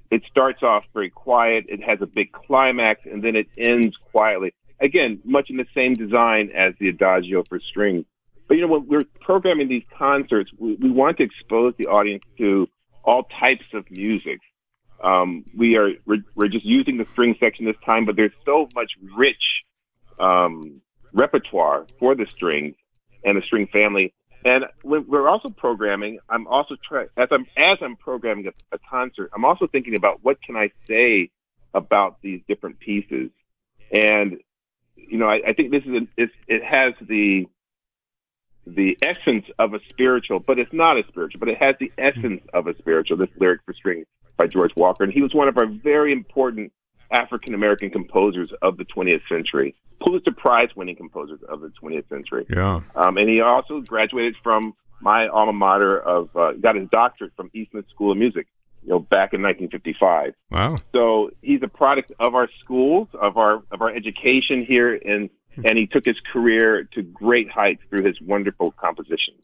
it 0.10 0.24
starts 0.29 0.63
off 0.63 0.86
very 0.93 1.10
quiet. 1.10 1.65
It 1.69 1.84
has 1.84 2.01
a 2.01 2.05
big 2.05 2.31
climax, 2.31 3.01
and 3.05 3.24
then 3.24 3.36
it 3.36 3.48
ends 3.57 3.96
quietly. 4.12 4.53
Again, 4.79 5.19
much 5.24 5.50
in 5.50 5.57
the 5.57 5.67
same 5.74 5.96
design 5.96 6.51
as 6.53 6.74
the 6.79 6.89
Adagio 6.89 7.43
for 7.43 7.60
strings. 7.60 8.05
But 8.48 8.55
you 8.55 8.62
know, 8.62 8.67
when 8.67 8.88
we're 8.88 9.01
programming 9.19 9.67
these 9.67 9.84
concerts, 9.98 10.51
we, 10.57 10.75
we 10.75 10.89
want 10.89 11.17
to 11.17 11.24
expose 11.24 11.74
the 11.77 11.88
audience 11.88 12.24
to 12.38 12.69
all 13.03 13.24
types 13.24 13.65
of 13.74 13.89
music. 13.91 14.39
Um, 15.04 15.46
we 15.56 15.77
are 15.77 15.92
we're, 16.06 16.24
we're, 16.36 16.48
just 16.48 16.66
using 16.66 16.98
the 16.98 17.06
string 17.12 17.36
section 17.39 17.66
this 17.66 17.75
time, 17.86 18.06
but 18.06 18.16
there's 18.16 18.34
so 18.46 18.68
much 18.74 18.98
rich 19.16 19.63
um, 20.20 20.82
repertoire 21.13 21.86
for 22.00 22.16
the 22.16 22.25
strings 22.25 22.75
and 23.24 23.38
the 23.38 23.42
string 23.44 23.68
family. 23.68 24.13
And 24.46 24.66
we're 24.84 25.27
also 25.27 25.50
programming. 25.50 26.20
I'm 26.30 26.48
also 26.48 26.77
trying 26.82 27.10
as 27.18 27.27
I'm 27.32 27.46
as 27.58 27.80
I'm 27.82 27.96
programming 27.96 28.48
a, 28.48 28.75
a, 28.75 28.80
concert. 28.89 29.30
I'm 29.34 29.46
also 29.46 29.68
thinking 29.68 29.96
about 29.96 30.24
what 30.24 30.42
can 30.42 30.56
I 30.56 30.72
say 30.88 31.32
about 31.74 32.22
these 32.22 32.42
different 32.48 32.80
pieces. 32.80 33.30
And 33.92 34.38
you 34.96 35.18
know, 35.18 35.27
I, 35.27 35.42
I 35.48 35.54
think 35.54 35.72
this 35.72 35.84
is 35.86 36.30
it 36.48 36.63
has 36.63 36.94
the 37.01 37.48
the 38.66 38.98
essence 39.01 39.46
of 39.60 39.74
a 39.74 39.80
spiritual, 39.89 40.39
but 40.39 40.60
it's 40.60 40.74
not 40.74 40.98
a 40.98 41.04
spiritual, 41.08 41.39
but 41.39 41.50
it 41.50 41.58
has 41.58 41.75
the 41.80 41.92
essence 41.98 42.42
of 42.54 42.68
a 42.68 42.77
spiritual. 42.77 43.18
This 43.18 43.30
lyric 43.38 43.62
for 43.66 43.74
strings 43.74 44.06
by 44.38 44.48
George 44.48 44.72
Walker, 44.77 45.03
and 45.03 45.12
he 45.12 45.22
was 45.22 45.34
one 45.34 45.48
of 45.48 45.58
our 45.58 45.67
very 45.67 46.12
important 46.12 46.72
African 47.12 47.53
American 47.53 47.89
composers 47.89 48.51
of 48.62 48.77
the 48.77 48.86
20th 48.86 49.22
century, 49.29 49.75
Pulitzer 50.01 50.32
Prize 50.32 50.70
winning 50.75 50.96
composers 50.96 51.39
of 51.48 51.62
the 51.62 51.72
20th 51.82 52.08
century. 52.10 52.46
Yeah. 52.50 52.82
Um, 52.96 53.17
and 53.17 53.29
he 53.29 53.41
also 53.41 53.82
graduated 53.82 54.36
from 54.44 54.75
my 55.00 55.27
alma 55.27 55.53
mater 55.53 56.00
of, 56.00 56.36
uh, 56.36 56.53
got 56.53 56.75
his 56.75 56.88
doctorate 56.91 57.34
from 57.36 57.50
Eastman 57.53 57.86
School 57.89 58.12
of 58.12 58.17
Music, 58.17 58.48
you 58.84 58.89
know, 58.89 59.00
back 59.00 59.34
in 59.34 59.41
1955. 59.41 60.34
Wow. 60.51 60.77
So 60.94 61.32
he's 61.41 61.62
a 61.63 61.67
product 61.67 62.12
of 62.20 62.36
our 62.36 62.50
schools, 62.60 63.08
of 63.13 63.38
our, 63.38 63.63
of 63.72 63.82
our 63.82 63.89
education 63.89 64.65
here 64.65 64.94
in, 64.94 65.29
and 65.63 65.77
he 65.77 65.88
took 65.88 66.06
his 66.06 66.20
career 66.32 66.84
to 66.94 67.01
great 67.01 67.50
heights 67.50 67.82
through 67.89 68.06
his 68.06 68.20
wonderful 68.22 68.72
compositions. 68.72 69.39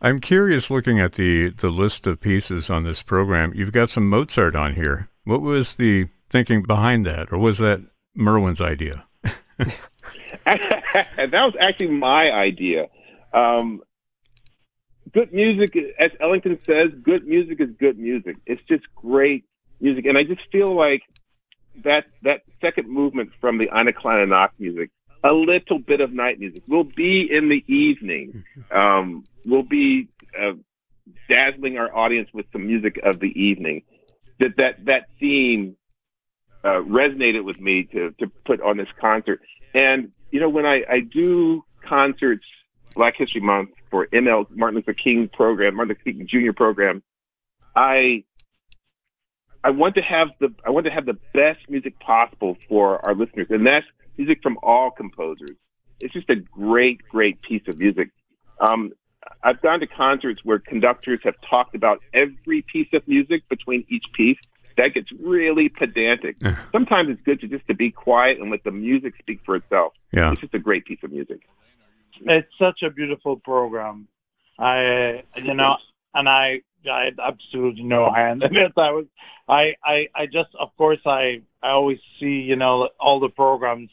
I'm 0.00 0.20
curious 0.20 0.70
looking 0.70 1.00
at 1.00 1.14
the, 1.14 1.50
the 1.50 1.70
list 1.70 2.06
of 2.06 2.20
pieces 2.20 2.68
on 2.68 2.84
this 2.84 3.02
program. 3.02 3.52
You've 3.54 3.72
got 3.72 3.90
some 3.90 4.08
Mozart 4.08 4.54
on 4.54 4.74
here. 4.74 5.08
What 5.24 5.40
was 5.40 5.76
the 5.76 6.08
thinking 6.28 6.62
behind 6.62 7.06
that, 7.06 7.32
or 7.32 7.38
was 7.38 7.58
that 7.58 7.84
Merwin's 8.14 8.60
idea? 8.60 9.06
that 9.58 11.32
was 11.32 11.54
actually 11.58 11.88
my 11.88 12.30
idea. 12.30 12.88
Um, 13.32 13.82
good 15.12 15.32
music, 15.32 15.76
as 15.98 16.10
Ellington 16.20 16.58
says, 16.64 16.90
good 17.02 17.26
music 17.26 17.60
is 17.60 17.70
good 17.78 17.98
music. 17.98 18.36
It's 18.44 18.62
just 18.68 18.84
great 18.94 19.44
music, 19.80 20.04
and 20.06 20.18
I 20.18 20.24
just 20.24 20.42
feel 20.52 20.74
like 20.74 21.02
that 21.84 22.06
that 22.22 22.42
second 22.60 22.88
movement 22.88 23.30
from 23.40 23.58
the 23.58 23.68
Nacht 24.26 24.52
music 24.58 24.90
a 25.24 25.32
little 25.32 25.78
bit 25.78 26.00
of 26.00 26.12
night 26.12 26.38
music. 26.38 26.62
We'll 26.68 26.84
be 26.84 27.30
in 27.30 27.48
the 27.48 27.64
evening. 27.66 28.44
Um, 28.70 29.24
we'll 29.44 29.62
be 29.62 30.08
uh, 30.38 30.52
dazzling 31.28 31.78
our 31.78 31.94
audience 31.94 32.28
with 32.32 32.46
some 32.52 32.66
music 32.66 32.98
of 33.02 33.20
the 33.20 33.28
evening. 33.40 33.82
That 34.38 34.56
that 34.58 34.84
that 34.84 35.06
theme 35.18 35.76
uh, 36.64 36.82
resonated 36.82 37.44
with 37.44 37.60
me 37.60 37.84
to 37.84 38.12
to 38.18 38.26
put 38.44 38.60
on 38.60 38.76
this 38.76 38.88
concert. 39.00 39.40
And 39.74 40.12
you 40.30 40.40
know, 40.40 40.48
when 40.48 40.66
I, 40.66 40.84
I 40.90 41.00
do 41.00 41.64
concerts, 41.82 42.44
Black 42.94 43.16
History 43.16 43.40
Month 43.40 43.70
for 43.90 44.06
ML 44.08 44.50
Martin 44.50 44.76
Luther 44.76 44.94
King 44.94 45.28
program, 45.28 45.76
Martin 45.76 45.96
Luther 46.04 46.12
King 46.12 46.26
Jr. 46.26 46.52
program, 46.52 47.02
I 47.74 48.24
I 49.62 49.70
want 49.70 49.94
to 49.96 50.02
have 50.02 50.30
the 50.38 50.54
I 50.64 50.70
want 50.70 50.86
to 50.86 50.92
have 50.92 51.06
the 51.06 51.18
best 51.32 51.60
music 51.68 51.98
possible 52.00 52.56
for 52.68 53.06
our 53.06 53.14
listeners, 53.14 53.48
and 53.50 53.66
that's 53.66 53.86
music 54.16 54.42
from 54.42 54.58
all 54.62 54.90
composers. 54.90 55.56
It's 56.00 56.12
just 56.12 56.28
a 56.30 56.36
great, 56.36 57.00
great 57.08 57.40
piece 57.42 57.62
of 57.68 57.78
music. 57.78 58.10
Um, 58.60 58.92
I've 59.42 59.60
gone 59.60 59.80
to 59.80 59.86
concerts 59.86 60.44
where 60.44 60.58
conductors 60.58 61.20
have 61.24 61.34
talked 61.40 61.74
about 61.74 62.00
every 62.12 62.62
piece 62.62 62.88
of 62.92 63.06
music 63.08 63.48
between 63.48 63.84
each 63.88 64.04
piece. 64.12 64.38
That 64.76 64.94
gets 64.94 65.10
really 65.12 65.68
pedantic. 65.68 66.36
Sometimes 66.70 67.08
it's 67.08 67.22
good 67.22 67.40
to 67.40 67.48
just 67.48 67.66
to 67.68 67.74
be 67.74 67.90
quiet 67.90 68.38
and 68.38 68.50
let 68.50 68.62
the 68.62 68.70
music 68.70 69.14
speak 69.18 69.40
for 69.44 69.56
itself. 69.56 69.94
Yeah. 70.12 70.32
It's 70.32 70.40
just 70.42 70.54
a 70.54 70.58
great 70.58 70.84
piece 70.84 70.98
of 71.02 71.10
music. 71.10 71.48
It's 72.20 72.48
such 72.58 72.82
a 72.82 72.90
beautiful 72.90 73.36
program. 73.36 74.06
I, 74.58 75.22
you 75.36 75.54
know, 75.54 75.78
and 76.14 76.28
I, 76.28 76.60
I 76.90 77.04
had 77.04 77.18
absolutely 77.18 77.84
no 77.84 78.12
hand 78.12 78.42
in 78.42 78.54
it. 78.54 78.72
I 78.76 78.90
was, 78.90 79.06
I, 79.48 79.74
I, 79.82 80.08
I 80.14 80.26
just, 80.26 80.54
of 80.58 80.76
course, 80.76 81.00
I, 81.06 81.40
I 81.62 81.70
always 81.70 81.98
see, 82.20 82.40
you 82.40 82.56
know, 82.56 82.90
all 83.00 83.18
the 83.18 83.28
programs 83.28 83.90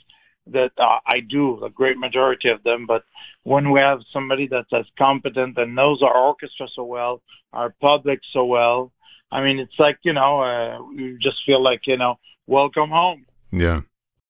that 0.47 0.71
uh, 0.77 0.99
I 1.05 1.19
do, 1.21 1.63
a 1.63 1.69
great 1.69 1.97
majority 1.97 2.49
of 2.49 2.63
them. 2.63 2.85
But 2.85 3.03
when 3.43 3.71
we 3.71 3.79
have 3.79 4.01
somebody 4.11 4.47
that's 4.47 4.71
as 4.73 4.85
competent 4.97 5.57
and 5.57 5.75
knows 5.75 6.01
our 6.01 6.15
orchestra 6.15 6.67
so 6.73 6.83
well, 6.83 7.21
our 7.53 7.69
public 7.81 8.19
so 8.31 8.45
well, 8.45 8.91
I 9.31 9.43
mean, 9.43 9.59
it's 9.59 9.79
like 9.79 9.99
you 10.03 10.13
know, 10.13 10.41
uh, 10.41 10.79
you 10.93 11.17
just 11.19 11.43
feel 11.45 11.61
like 11.61 11.87
you 11.87 11.97
know, 11.97 12.19
welcome 12.47 12.89
home. 12.89 13.25
Yeah. 13.51 13.81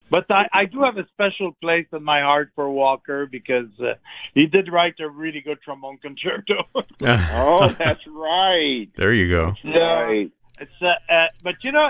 But 0.10 0.30
I, 0.30 0.48
I 0.54 0.66
do 0.66 0.84
have 0.84 0.98
a 0.98 1.08
special 1.08 1.54
place 1.60 1.88
in 1.92 2.04
my 2.04 2.22
heart 2.22 2.52
for 2.54 2.70
Walker 2.70 3.26
because 3.26 3.70
uh, 3.80 3.96
he 4.36 4.46
did 4.46 4.72
write 4.72 5.00
a 5.00 5.10
really 5.10 5.42
good 5.42 5.60
trombone 5.62 5.98
concerto. 6.02 6.66
Oh, 7.02 7.76
that's 7.78 8.06
right. 8.08 8.90
there 8.96 9.14
you 9.14 9.30
go. 9.30 9.54
Yeah. 9.64 10.00
Right. 10.02 10.32
It's 10.60 10.82
uh, 10.82 10.94
uh, 11.12 11.28
but 11.44 11.56
you 11.64 11.72
know, 11.72 11.90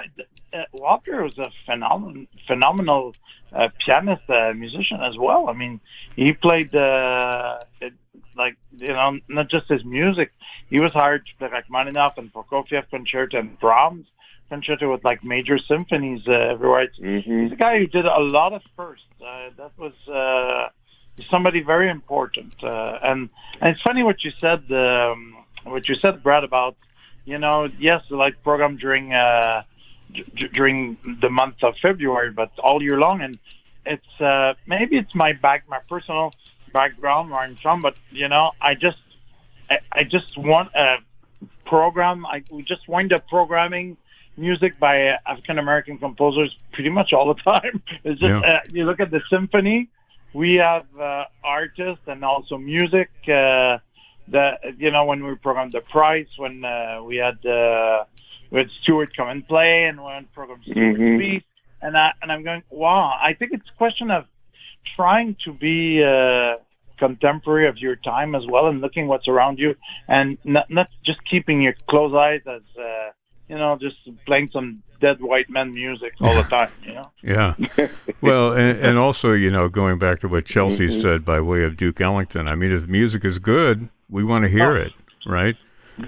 uh, 0.53 0.63
Walker 0.74 1.24
was 1.24 1.38
a 1.38 1.51
phenomenal, 1.65 2.25
phenomenal 2.48 3.15
uh, 3.51 3.69
pianist, 3.79 4.24
uh, 4.29 4.53
musician 4.53 5.01
as 5.01 5.17
well. 5.17 5.50
I 5.50 5.53
mean, 5.53 5.79
he 6.15 6.33
played 6.33 6.74
uh, 6.75 7.60
it, 7.81 7.93
like 8.36 8.57
you 8.77 8.93
know, 8.93 9.19
not 9.27 9.50
just 9.50 9.67
his 9.67 9.83
music. 9.83 10.31
He 10.69 10.79
was 10.79 10.91
hired 10.91 11.25
to 11.25 11.36
play 11.38 11.50
Rachmaninoff 11.50 12.17
and 12.17 12.33
Prokofiev 12.33 12.89
concerto 12.89 13.39
and 13.39 13.60
Brahms 13.60 14.07
concerto 14.50 14.91
with 14.91 15.03
like 15.03 15.24
major 15.24 15.57
symphonies 15.57 16.22
uh, 16.27 16.31
everywhere. 16.31 16.83
It's, 16.83 16.98
hmm 16.98 17.43
He's 17.43 17.51
a 17.51 17.55
guy 17.55 17.79
who 17.79 17.88
did 17.88 18.05
a 18.05 18.19
lot 18.19 18.53
of 18.53 18.62
firsts. 18.75 19.05
Uh, 19.22 19.50
that 19.57 19.72
was 19.77 19.93
uh, 20.07 20.69
somebody 21.29 21.62
very 21.62 21.89
important. 21.89 22.55
Uh, 22.63 23.00
and, 23.03 23.29
and 23.62 23.72
it's 23.72 23.81
funny 23.81 24.03
what 24.03 24.24
you 24.24 24.31
said, 24.39 24.72
um, 24.72 25.38
what 25.63 25.88
you 25.88 25.95
said, 25.95 26.24
Brad, 26.24 26.43
about 26.43 26.75
you 27.25 27.38
know, 27.38 27.69
yes, 27.79 28.03
like 28.10 28.43
program 28.43 28.75
during 28.77 29.13
uh, 29.13 29.63
d- 30.13 30.50
during 30.53 30.98
the 31.22 31.29
month 31.29 31.63
of 31.63 31.75
February, 31.82 32.32
but 32.32 32.51
all 32.60 32.82
year 32.82 33.00
long. 33.00 33.22
And 33.22 33.39
it's 33.86 34.22
uh, 34.22 34.53
maybe 34.67 34.98
it's 34.98 35.13
my 35.15 35.34
back, 35.34 35.65
my 35.67 35.79
personal 35.89 36.34
background 36.74 37.29
where 37.32 37.39
I'm 37.41 37.55
from, 37.58 37.82
but 37.82 37.96
you 38.12 38.27
know, 38.27 38.51
I 38.62 38.75
just 38.75 38.98
I, 39.70 39.79
I 39.91 40.03
just 40.03 40.38
want 40.38 40.70
a 40.75 40.98
program. 41.65 42.25
I 42.25 42.43
we 42.50 42.63
just 42.63 42.88
wind 42.88 43.13
up 43.13 43.27
programming 43.27 43.98
music 44.38 44.79
by 44.79 45.10
uh, 45.10 45.17
African 45.27 45.60
American 45.60 45.98
composers 45.98 46.55
pretty 46.72 46.89
much 46.89 47.13
all 47.13 47.34
the 47.34 47.41
time. 47.53 47.82
It's 48.03 48.20
just 48.20 48.32
Yeah. 48.32 48.39
uh, 48.39 48.60
you 48.72 48.86
look 48.86 49.00
at 49.00 49.12
the 49.12 49.22
symphony, 49.29 49.89
we 50.34 50.55
have 50.55 50.86
uh, 51.00 51.25
artists 51.43 52.03
and 52.08 52.24
also 52.24 52.58
music. 52.58 53.10
Uh, 53.27 53.77
that 54.29 54.62
you 54.77 54.89
know 54.89 55.03
when 55.03 55.25
we 55.25 55.36
programmed 55.36 55.74
the 55.74 55.82
price, 55.82 56.29
when 56.38 56.63
uh, 56.63 57.01
we 57.03 57.17
had 57.17 57.46
uh, 57.46 58.05
we 58.53 58.60
had 58.60 58.69
Stewart 58.81 59.13
come 59.17 59.27
and 59.27 59.45
play, 59.48 59.86
and 59.86 60.01
when 60.01 60.25
programmed 60.33 60.63
Stewart 60.63 60.95
Mhm. 60.98 61.17
speak, 61.17 61.43
and 61.81 61.98
I 61.98 62.13
and 62.22 62.31
I'm 62.31 62.43
going, 62.43 62.63
wow. 62.69 63.17
I 63.22 63.33
think 63.33 63.51
it's 63.51 63.67
a 63.69 63.77
question 63.77 64.10
of 64.12 64.25
trying 64.95 65.36
to 65.43 65.51
be. 65.53 66.03
Uh, 66.03 66.55
contemporary 67.00 67.67
of 67.67 67.79
your 67.79 67.95
time 67.98 68.36
as 68.36 68.45
well 68.45 68.67
and 68.67 68.79
looking 68.79 69.07
what's 69.07 69.27
around 69.27 69.57
you 69.57 69.75
and 70.07 70.38
not, 70.45 70.69
not 70.69 70.88
just 71.03 71.22
keeping 71.25 71.60
your 71.62 71.74
close 71.88 72.13
eyes 72.13 72.39
as 72.45 72.62
uh, 72.79 73.10
you 73.50 73.57
know 73.57 73.75
just 73.81 73.98
playing 74.27 74.48
some 74.51 74.81
dead 75.01 75.19
white 75.19 75.50
men 75.50 75.74
music 75.74 76.13
all 76.22 76.36
the 76.36 76.43
time 76.43 76.69
you 76.86 76.93
know 76.93 77.12
Yeah. 77.22 77.55
Well, 78.22 78.53
and, 78.53 78.77
and 78.79 78.98
also, 78.98 79.33
you 79.33 79.50
know, 79.50 79.67
going 79.69 79.98
back 79.98 80.19
to 80.19 80.27
what 80.29 80.45
Chelsea 80.45 80.88
Mhm. 80.88 81.01
said 81.01 81.25
by 81.25 81.41
way 81.41 81.63
of 81.63 81.75
Duke 81.75 82.00
Ellington, 82.00 82.48
I 82.48 82.55
mean, 82.55 82.72
if 82.72 82.81
the 82.83 82.88
music 82.88 83.25
is 83.25 83.38
good, 83.39 83.89
we 84.10 84.24
want 84.24 84.43
to 84.45 84.50
hear 84.50 84.72
Oh. 84.77 84.81
it, 84.86 84.93
right? 85.25 85.55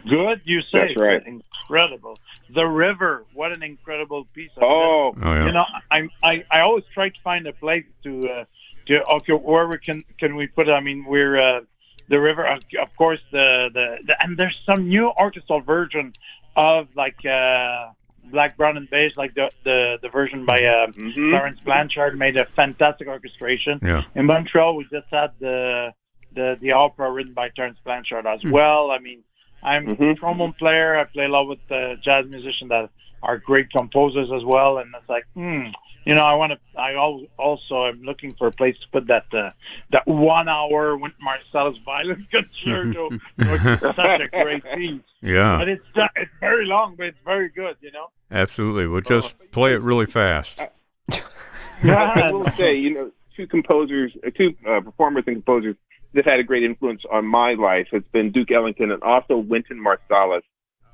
Good 0.08 0.42
you 0.46 0.62
say 0.62 0.88
That's 0.88 0.98
right. 0.98 1.24
incredible 1.25 2.18
the 2.54 2.65
river 2.65 3.24
what 3.34 3.56
an 3.56 3.63
incredible 3.63 4.25
piece 4.34 4.51
of 4.58 4.63
Oh, 4.63 5.15
Oh, 5.22 5.34
yeah. 5.34 5.46
you 5.46 5.51
know 5.51 5.65
I, 5.92 6.10
I 6.24 6.44
i 6.51 6.60
always 6.62 6.84
try 6.94 7.10
to 7.10 7.22
find 7.22 7.46
a 7.48 7.54
place 7.54 7.86
to 8.04 8.20
uh 8.30 8.46
to 8.88 9.04
okay 9.15 9.34
where 9.34 9.68
we 9.68 9.77
can 9.77 10.04
can 10.20 10.36
we 10.36 10.48
put 10.48 10.68
it 10.68 10.72
i 10.72 10.80
mean 10.80 11.06
we're 11.06 11.39
uh 11.39 11.62
the 12.08 12.20
river 12.20 12.46
of 12.46 12.60
of 12.80 12.96
course 12.98 13.19
the, 13.32 13.69
the 13.74 13.98
the 14.08 14.15
and 14.24 14.38
there's 14.38 14.60
some 14.65 14.88
new 14.89 15.10
orchestral 15.19 15.60
version 15.62 16.13
of 16.56 16.88
like 16.95 17.26
uh 17.26 17.88
black 18.32 18.58
brown 18.58 18.76
and 18.78 18.89
beige 18.89 19.15
like 19.17 19.34
the 19.36 19.50
the 19.63 20.00
the 20.02 20.10
version 20.10 20.45
by 20.45 20.63
uh 20.63 20.88
mhm. 20.88 21.13
Lawrence 21.32 21.60
Blanchard 21.62 22.17
made 22.17 22.38
a 22.38 22.45
fantastic 22.56 23.08
orchestration. 23.08 23.80
Yeah. 23.84 24.02
In 24.15 24.26
Montreal, 24.26 24.76
we 24.76 24.84
just 24.91 25.06
had 25.12 25.32
the 25.39 25.93
the 26.34 26.58
the 26.60 26.71
opera 26.71 27.12
written 27.12 27.34
by 27.34 27.50
Terence 27.50 27.78
Blanchard 27.84 28.26
as 28.26 28.43
well. 28.43 28.89
I 28.89 28.98
mean, 28.98 29.24
I'm 29.65 29.88
a 29.89 29.95
Mhm. 29.95 30.17
trombone 30.17 30.54
player. 30.54 30.89
I 30.97 31.04
play 31.06 31.25
a 31.25 31.28
lot 31.30 31.45
with 31.47 31.60
uh, 31.71 31.95
jazz 32.06 32.23
musicians 32.36 32.69
that 32.69 32.89
are 33.23 33.38
great 33.39 33.67
composers 33.71 34.30
as 34.32 34.43
well. 34.43 34.78
And 34.78 34.88
it's 34.97 35.10
like, 35.10 35.25
hmm, 35.34 35.63
you 36.06 36.13
know, 36.13 36.21
I 36.23 36.36
want 36.36 36.51
to. 36.54 36.60
I 36.80 36.93
al- 36.93 37.25
also 37.38 37.86
am 37.88 38.04
looking 38.04 38.32
for 38.38 38.45
a 38.47 38.51
place 38.51 38.78
to 38.84 38.88
put 38.95 39.08
that 39.08 39.25
uh, 39.34 39.49
that 39.91 40.06
one 40.08 40.47
hour 40.47 40.95
with 40.95 41.13
Marsalis 41.28 41.84
violin 41.84 42.28
concerto. 42.36 43.10
it's 43.39 43.95
such 43.95 44.21
a 44.21 44.28
great 44.28 44.63
piece. 44.75 45.01
Yeah. 45.21 45.58
But 45.60 45.69
it's 45.69 45.86
uh, 45.95 46.08
it's 46.15 46.32
very 46.39 46.65
long, 46.67 46.95
but 46.95 47.08
it's 47.08 47.23
very 47.25 47.49
good. 47.49 47.75
You 47.82 47.91
know. 47.91 48.08
Absolutely. 48.32 48.86
We'll 48.88 49.01
just 49.01 49.36
play 49.51 49.73
it 49.73 49.82
really 49.82 50.06
fast. 50.06 50.62
I 51.84 52.32
will 52.32 52.49
say, 52.58 52.75
you 52.75 52.93
know, 52.93 53.12
two 53.36 53.47
composers, 53.47 54.12
uh, 54.25 54.30
two 54.36 54.54
uh, 54.67 54.82
performers 54.82 55.23
and 55.28 55.38
composers 55.38 55.75
that 56.15 56.25
had 56.25 56.39
a 56.39 56.43
great 56.43 56.63
influence 56.63 57.04
on 57.12 57.25
my 57.25 57.54
life 57.54 57.88
has 57.91 58.04
been 58.12 58.32
Duke 58.32 58.51
Ellington 58.51 58.91
and 58.91 59.01
also 59.04 59.38
Wynton 59.38 59.80
Marsalis. 59.80 60.41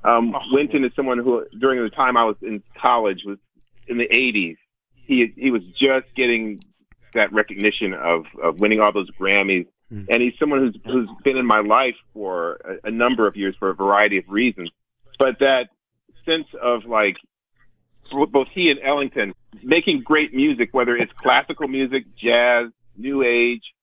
Um, 0.04 0.34
Oh. 0.34 0.40
Wynton 0.52 0.84
is 0.84 0.92
someone 0.94 1.18
who, 1.18 1.46
during 1.60 1.82
the 1.82 1.90
time 1.90 2.16
I 2.16 2.24
was 2.24 2.36
in 2.42 2.62
college, 2.76 3.24
was 3.24 3.38
in 3.88 3.98
the 3.98 4.08
'80s. 4.08 4.56
He 4.94 5.32
he 5.36 5.50
was 5.50 5.62
just 5.78 6.06
getting 6.14 6.60
that 7.14 7.32
recognition 7.32 7.92
of, 7.94 8.24
of 8.42 8.60
winning 8.60 8.80
all 8.80 8.92
those 8.92 9.10
Grammys, 9.12 9.66
Mm. 9.92 10.06
and 10.08 10.22
he's 10.22 10.32
someone 10.38 10.58
who's 10.60 10.76
who's 10.86 11.08
been 11.22 11.36
in 11.36 11.44
my 11.46 11.60
life 11.60 11.96
for 12.14 12.58
a, 12.64 12.88
a 12.88 12.90
number 12.90 13.26
of 13.26 13.36
years 13.36 13.54
for 13.58 13.68
a 13.68 13.74
variety 13.74 14.16
of 14.16 14.24
reasons. 14.28 14.70
But 15.18 15.38
that 15.40 15.68
sense 16.24 16.46
of 16.60 16.86
like 16.86 17.18
both 18.10 18.48
he 18.48 18.70
and 18.70 18.80
Ellington 18.82 19.34
making 19.62 20.02
great 20.02 20.32
music, 20.34 20.70
whether 20.72 20.96
it's 20.96 21.12
classical 21.12 21.68
music, 21.68 22.04
jazz, 22.16 22.68
new 22.96 23.22
age, 23.22 23.74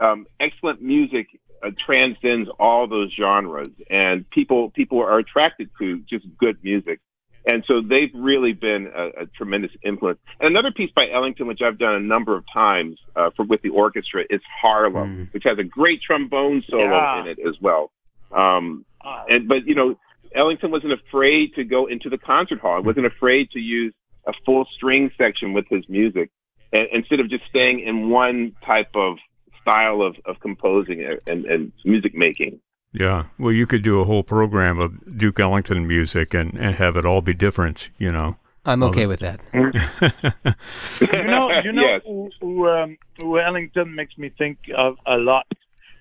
um, 0.00 0.26
excellent 0.38 0.82
music 0.82 1.26
uh, 1.62 1.70
transcends 1.78 2.48
all 2.58 2.86
those 2.86 3.12
genres, 3.12 3.68
and 3.90 4.28
people 4.30 4.70
people 4.70 4.98
are 5.00 5.18
attracted 5.18 5.70
to 5.78 5.98
just 6.08 6.24
good 6.38 6.56
music, 6.62 7.00
and 7.46 7.64
so 7.66 7.80
they've 7.82 8.10
really 8.14 8.52
been 8.52 8.90
a, 8.94 9.22
a 9.22 9.26
tremendous 9.26 9.72
influence. 9.82 10.18
And 10.40 10.48
another 10.48 10.72
piece 10.72 10.90
by 10.92 11.10
Ellington, 11.10 11.46
which 11.46 11.62
I've 11.62 11.78
done 11.78 11.94
a 11.94 12.00
number 12.00 12.34
of 12.34 12.44
times 12.52 12.98
uh, 13.16 13.30
for 13.36 13.44
with 13.44 13.62
the 13.62 13.70
orchestra, 13.70 14.24
is 14.30 14.40
Harlem, 14.60 15.28
which 15.32 15.44
has 15.44 15.58
a 15.58 15.64
great 15.64 16.00
trombone 16.02 16.62
solo 16.68 16.84
Yeah. 16.84 17.20
in 17.20 17.26
it 17.28 17.38
as 17.46 17.56
well. 17.60 17.90
Um, 18.32 18.84
Uh, 19.02 19.24
and 19.30 19.48
but 19.48 19.66
you 19.66 19.74
know, 19.74 19.98
Ellington 20.34 20.70
wasn't 20.70 20.92
afraid 20.92 21.54
to 21.54 21.64
go 21.64 21.86
into 21.86 22.08
the 22.10 22.18
concert 22.18 22.60
hall. 22.60 22.76
He 22.80 22.86
wasn't 22.86 23.06
afraid 23.06 23.50
to 23.52 23.60
use 23.60 23.92
a 24.26 24.32
full 24.44 24.66
string 24.76 25.10
section 25.16 25.52
with 25.54 25.66
his 25.68 25.88
music, 25.88 26.30
and, 26.72 26.86
instead 26.92 27.20
of 27.20 27.28
just 27.30 27.44
staying 27.46 27.80
in 27.80 28.10
one 28.10 28.54
type 28.64 28.90
of 28.94 29.16
style 29.62 30.02
of, 30.02 30.16
of 30.24 30.38
composing 30.40 31.04
and, 31.28 31.44
and 31.44 31.72
music 31.84 32.14
making. 32.14 32.60
Yeah. 32.92 33.24
Well, 33.38 33.52
you 33.52 33.66
could 33.66 33.82
do 33.82 34.00
a 34.00 34.04
whole 34.04 34.22
program 34.24 34.78
of 34.80 35.16
Duke 35.18 35.38
Ellington 35.38 35.86
music 35.86 36.34
and, 36.34 36.54
and 36.58 36.74
have 36.76 36.96
it 36.96 37.04
all 37.06 37.20
be 37.20 37.34
different, 37.34 37.90
you 37.98 38.10
know. 38.10 38.36
I'm 38.64 38.82
okay 38.82 39.06
with 39.06 39.20
that. 39.20 39.40
you 39.54 41.22
know, 41.24 41.50
you 41.62 41.72
know 41.72 41.82
Yes. 41.82 42.02
who, 42.04 42.30
who, 42.40 42.68
um, 42.68 42.98
who 43.18 43.38
Ellington 43.38 43.94
makes 43.94 44.16
me 44.18 44.30
think 44.36 44.58
of 44.76 44.96
a 45.06 45.16
lot, 45.16 45.46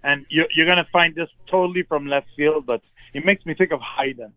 and 0.03 0.25
you, 0.29 0.45
you're 0.55 0.67
gonna 0.69 0.87
find 0.91 1.15
this 1.15 1.29
totally 1.47 1.83
from 1.83 2.05
left 2.07 2.27
field, 2.35 2.65
but 2.65 2.81
it 3.13 3.25
makes 3.25 3.45
me 3.45 3.53
think 3.53 3.71
of 3.71 3.79
Haydn, 3.81 4.33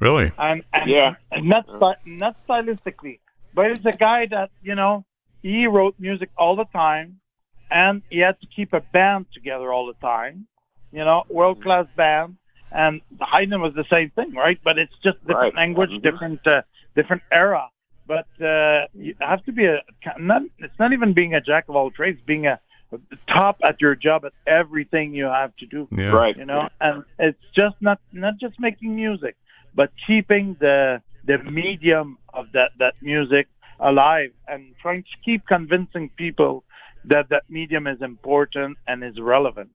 really? 0.00 0.32
and, 0.38 0.62
and, 0.74 0.90
Yeah. 0.90 1.14
and 1.30 1.46
not 1.48 1.66
not 2.04 2.36
stylistically, 2.46 3.20
but 3.54 3.70
it's 3.70 3.86
a 3.86 3.92
guy 3.92 4.26
that 4.26 4.50
you 4.62 4.74
know 4.74 5.04
he 5.42 5.66
wrote 5.66 5.94
music 5.98 6.28
all 6.36 6.56
the 6.56 6.66
time, 6.66 7.20
and 7.72 8.02
he 8.10 8.18
had 8.18 8.36
to 8.42 8.46
keep 8.56 8.72
a 8.72 8.80
band 8.96 9.26
together 9.32 9.72
all 9.72 9.86
the 9.92 9.98
time, 10.14 10.46
you 10.92 11.04
know, 11.08 11.24
world 11.28 11.62
class 11.62 11.86
band. 11.96 12.36
And 12.70 13.00
Haydn 13.20 13.60
was 13.60 13.74
the 13.74 13.84
same 13.90 14.10
thing, 14.10 14.32
right? 14.34 14.58
But 14.68 14.78
it's 14.82 14.96
just 15.06 15.18
different 15.26 15.54
Right. 15.54 15.62
language, 15.62 15.90
Mhm. 15.90 16.02
different 16.08 16.46
uh, 16.46 16.62
different 16.98 17.22
era. 17.30 17.64
But 18.14 18.28
uh, 18.52 18.86
you 18.94 19.14
have 19.20 19.42
to 19.48 19.52
be 19.52 19.64
a 19.74 19.76
not. 20.18 20.42
It's 20.64 20.78
not 20.78 20.90
even 20.96 21.12
being 21.20 21.34
a 21.34 21.42
jack 21.50 21.64
of 21.70 21.74
all 21.76 21.90
trades, 21.90 22.20
being 22.34 22.46
a 22.46 22.58
top 23.26 23.56
at 23.68 23.80
your 23.80 23.94
job 24.06 24.24
at 24.28 24.32
everything 24.46 25.14
you 25.14 25.26
have 25.40 25.52
to 25.60 25.66
do. 25.66 25.80
Yeah. 25.90 26.06
Right. 26.22 26.36
You 26.36 26.46
know, 26.50 26.62
and 26.80 27.04
it's 27.26 27.44
just 27.60 27.76
not 27.88 27.98
not 28.12 28.34
just 28.44 28.58
making 28.58 28.90
music, 29.04 29.34
but 29.74 29.88
keeping 30.06 30.46
the 30.64 31.02
the 31.30 31.38
medium 31.62 32.18
of 32.38 32.44
that 32.56 32.70
that 32.82 32.94
music 33.12 33.46
alive 33.80 34.32
and 34.48 34.60
trying 34.82 35.02
to 35.02 35.16
keep 35.26 35.40
convincing 35.46 36.08
people 36.24 36.64
that 37.04 37.28
that 37.30 37.42
medium 37.48 37.86
is 37.86 38.00
important 38.02 38.78
and 38.86 39.02
is 39.04 39.18
relevant. 39.20 39.70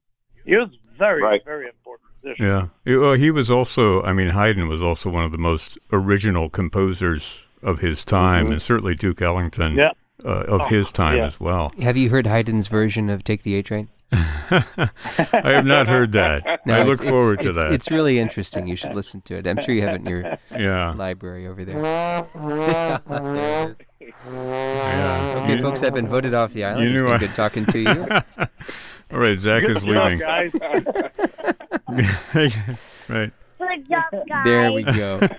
He 0.46 0.56
was 0.56 0.70
very 0.98 1.22
Right. 1.22 1.44
very 1.46 1.68
important. 1.68 2.04
musician. 2.24 2.46
Yeah. 2.46 2.68
Yeah, 2.86 2.98
Well, 3.00 3.14
he 3.14 3.30
was 3.32 3.52
also, 3.52 4.02
I 4.04 4.12
mean, 4.14 4.30
Haydn 4.30 4.68
was 4.68 4.82
also 4.82 5.10
one 5.10 5.24
of 5.24 5.32
the 5.32 5.38
most 5.38 5.78
original 5.94 6.50
composers 6.50 7.46
of 7.62 7.80
his 7.80 8.04
time, 8.04 8.48
Mhm. 8.48 8.52
and 8.54 8.62
certainly 8.62 8.96
Duke 8.96 9.22
Ellington 9.22 9.76
Yeah. 9.76 9.92
uh, 10.26 10.44
of 10.48 10.68
his 10.70 10.92
time 10.92 11.18
yeah. 11.18 11.26
as 11.26 11.40
well. 11.40 11.72
Have 11.82 11.96
you 11.96 12.10
heard 12.10 12.26
Haydn's 12.28 12.68
version 12.68 13.10
of 13.10 13.24
"Take 13.24 13.44
the 13.44 13.56
A 13.56 13.62
Train"? 13.62 13.90
I 14.12 14.82
have 15.52 15.66
not 15.66 15.88
heard 15.88 16.12
that. 16.14 16.44
I 16.48 16.54
it's- 16.54 16.88
look 16.88 17.00
it's- 17.02 17.10
forward 17.10 17.42
to 17.42 17.50
it's- 17.50 17.64
that. 17.64 17.72
It's 17.74 17.92
really 17.92 18.20
interesting. 18.20 18.68
You 18.68 18.76
should 18.76 18.96
listen 18.96 19.22
to 19.22 19.36
it. 19.38 19.46
I'm 19.48 19.60
sure 19.62 19.76
you 19.76 19.82
have 19.84 19.96
it 19.96 20.02
in 20.02 20.08
your 20.08 20.38
yeah, 20.58 20.92
library 20.94 21.46
over 21.48 21.64
there. 21.66 21.82
There 21.82 22.26
it 23.36 23.70
is. 23.70 23.76
Yeah. 24.26 25.34
okay, 25.44 25.56
You- 25.56 25.62
folks, 25.62 25.84
I've 25.84 25.94
been 25.94 26.08
voted 26.08 26.34
off 26.34 26.54
the 26.54 26.64
island. 26.66 26.84
you 26.84 26.90
It's 26.90 27.00
knew 27.00 27.06
been 27.06 27.14
I- 27.14 27.18
good 27.18 27.36
talking 27.36 27.66
to 27.68 27.80
you. 27.80 28.08
All 29.12 29.20
right, 29.20 29.40
Zach 29.40 29.62
Good 29.66 29.78
is 29.78 29.84
job, 29.86 29.94
leaving. 30.12 30.20
guys. 30.20 30.52
right. 33.10 33.32
Good 33.60 33.90
job, 33.90 34.04
guys. 34.28 34.46
There 34.46 34.72
we 34.72 34.84
go. 34.84 35.20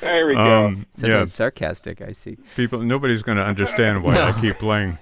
There 0.00 0.26
we 0.28 0.34
go. 0.34 0.66
Um, 0.66 0.86
So 0.94 1.06
yeah, 1.08 1.24
sarcastic, 1.26 2.00
I 2.02 2.12
see. 2.12 2.36
people. 2.54 2.80
Nobody's 2.80 3.22
going 3.22 3.38
to 3.38 3.44
understand 3.44 4.04
why 4.04 4.14
I 4.14 4.32
keep 4.40 4.54
playing 4.56 4.98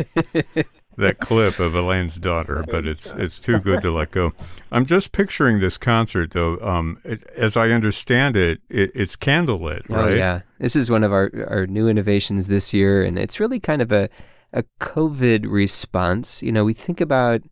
that 0.97 1.19
clip 1.19 1.59
of 1.59 1.75
Alain's 1.75 2.17
daughter, 2.17 2.65
but 2.69 2.87
it's 2.87 3.13
it's 3.13 3.41
too 3.41 3.59
good 3.59 3.81
to 3.83 3.91
let 3.91 4.11
go. 4.11 4.33
I'm 4.73 4.87
just 4.87 5.13
picturing 5.13 5.61
this 5.61 5.77
concert, 5.77 6.31
though. 6.33 6.59
Um, 6.61 6.99
it, 7.05 7.29
as 7.37 7.57
I 7.57 7.71
understand 7.71 8.37
it, 8.37 8.61
it 8.69 8.91
it's 8.95 9.17
candlelit, 9.17 9.89
right? 9.89 10.13
Oh 10.13 10.15
yeah, 10.15 10.41
this 10.59 10.77
is 10.77 10.91
one 10.91 11.05
of 11.05 11.13
our 11.13 11.31
our 11.49 11.67
new 11.67 11.89
innovations 11.89 12.47
this 12.47 12.73
year, 12.73 13.03
and 13.05 13.19
it's 13.19 13.41
really 13.41 13.61
kind 13.61 13.83
of 13.83 13.93
a 13.93 14.09
a 14.53 14.65
COVID 14.81 15.51
response. 15.51 16.43
You 16.43 16.53
know, 16.53 16.65
we 16.65 16.75
think 16.75 17.01
about 17.01 17.43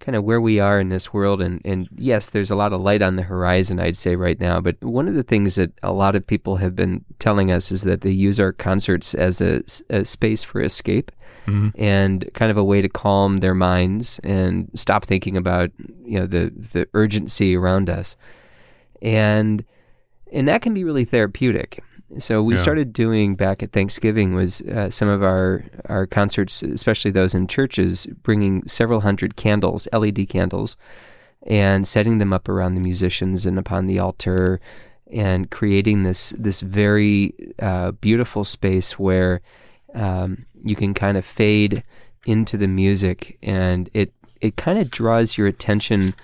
kind 0.00 0.16
of 0.16 0.24
where 0.24 0.40
we 0.40 0.60
are 0.60 0.78
in 0.78 0.88
this 0.88 1.12
world, 1.12 1.40
and 1.40 1.60
and 1.64 1.88
yes, 1.96 2.30
there's 2.30 2.50
a 2.50 2.56
lot 2.56 2.72
of 2.72 2.80
light 2.80 3.02
on 3.02 3.16
the 3.16 3.22
horizon, 3.22 3.80
I'd 3.80 3.96
say 3.96 4.16
right 4.16 4.38
now. 4.38 4.60
But 4.60 4.82
one 4.82 5.08
of 5.08 5.14
the 5.14 5.22
things 5.22 5.54
that 5.54 5.72
a 5.82 5.92
lot 5.92 6.14
of 6.14 6.26
people 6.26 6.56
have 6.56 6.76
been 6.76 7.04
telling 7.18 7.50
us 7.50 7.72
is 7.72 7.82
that 7.82 8.02
they 8.02 8.10
use 8.10 8.38
our 8.38 8.52
concerts 8.52 9.14
as 9.14 9.40
a, 9.40 9.62
a 9.90 10.04
space 10.04 10.44
for 10.44 10.60
escape. 10.60 11.10
Mhm. 11.46 11.72
And 11.76 12.30
kind 12.32 12.50
of 12.50 12.56
a 12.56 12.64
way 12.64 12.80
to 12.80 12.88
calm 12.88 13.40
their 13.40 13.54
minds 13.54 14.18
and 14.24 14.70
stop 14.74 15.04
thinking 15.04 15.36
about 15.36 15.70
you 16.04 16.18
know 16.18 16.26
the 16.26 16.50
the 16.72 16.86
urgency 16.94 17.54
around 17.54 17.90
us, 17.90 18.16
and 19.02 19.62
and 20.32 20.48
that 20.48 20.62
can 20.62 20.72
be 20.72 20.84
really 20.84 21.04
therapeutic. 21.04 21.82
So 22.18 22.42
we 22.42 22.54
Yeah. 22.54 22.60
started 22.60 22.92
doing 22.92 23.34
back 23.34 23.62
at 23.62 23.72
Thanksgiving 23.72 24.34
was 24.34 24.60
uh, 24.62 24.90
some 24.90 25.08
of 25.08 25.22
our 25.22 25.64
our 25.88 26.06
concerts, 26.06 26.62
especially 26.62 27.10
those 27.10 27.34
in 27.34 27.46
churches, 27.46 28.06
bringing 28.22 28.66
several 28.66 29.00
hundred 29.00 29.36
candles, 29.36 29.88
LED 29.92 30.28
candles, 30.28 30.76
and 31.46 31.86
setting 31.86 32.18
them 32.18 32.32
up 32.32 32.48
around 32.48 32.74
the 32.74 32.80
musicians 32.80 33.46
and 33.46 33.58
upon 33.58 33.86
the 33.86 33.98
altar, 33.98 34.60
and 35.12 35.50
creating 35.50 36.02
this 36.04 36.30
this 36.30 36.60
very 36.60 37.34
uh, 37.58 37.90
beautiful 37.92 38.44
space 38.44 38.98
where 38.98 39.40
um, 39.94 40.38
you 40.64 40.76
can 40.76 40.94
kind 40.94 41.16
of 41.16 41.24
fade 41.24 41.82
into 42.26 42.56
the 42.56 42.68
music, 42.68 43.38
and 43.42 43.90
it 43.92 44.12
it 44.40 44.56
kind 44.56 44.78
of 44.78 44.90
draws 44.90 45.36
your 45.36 45.46
attention 45.46 46.14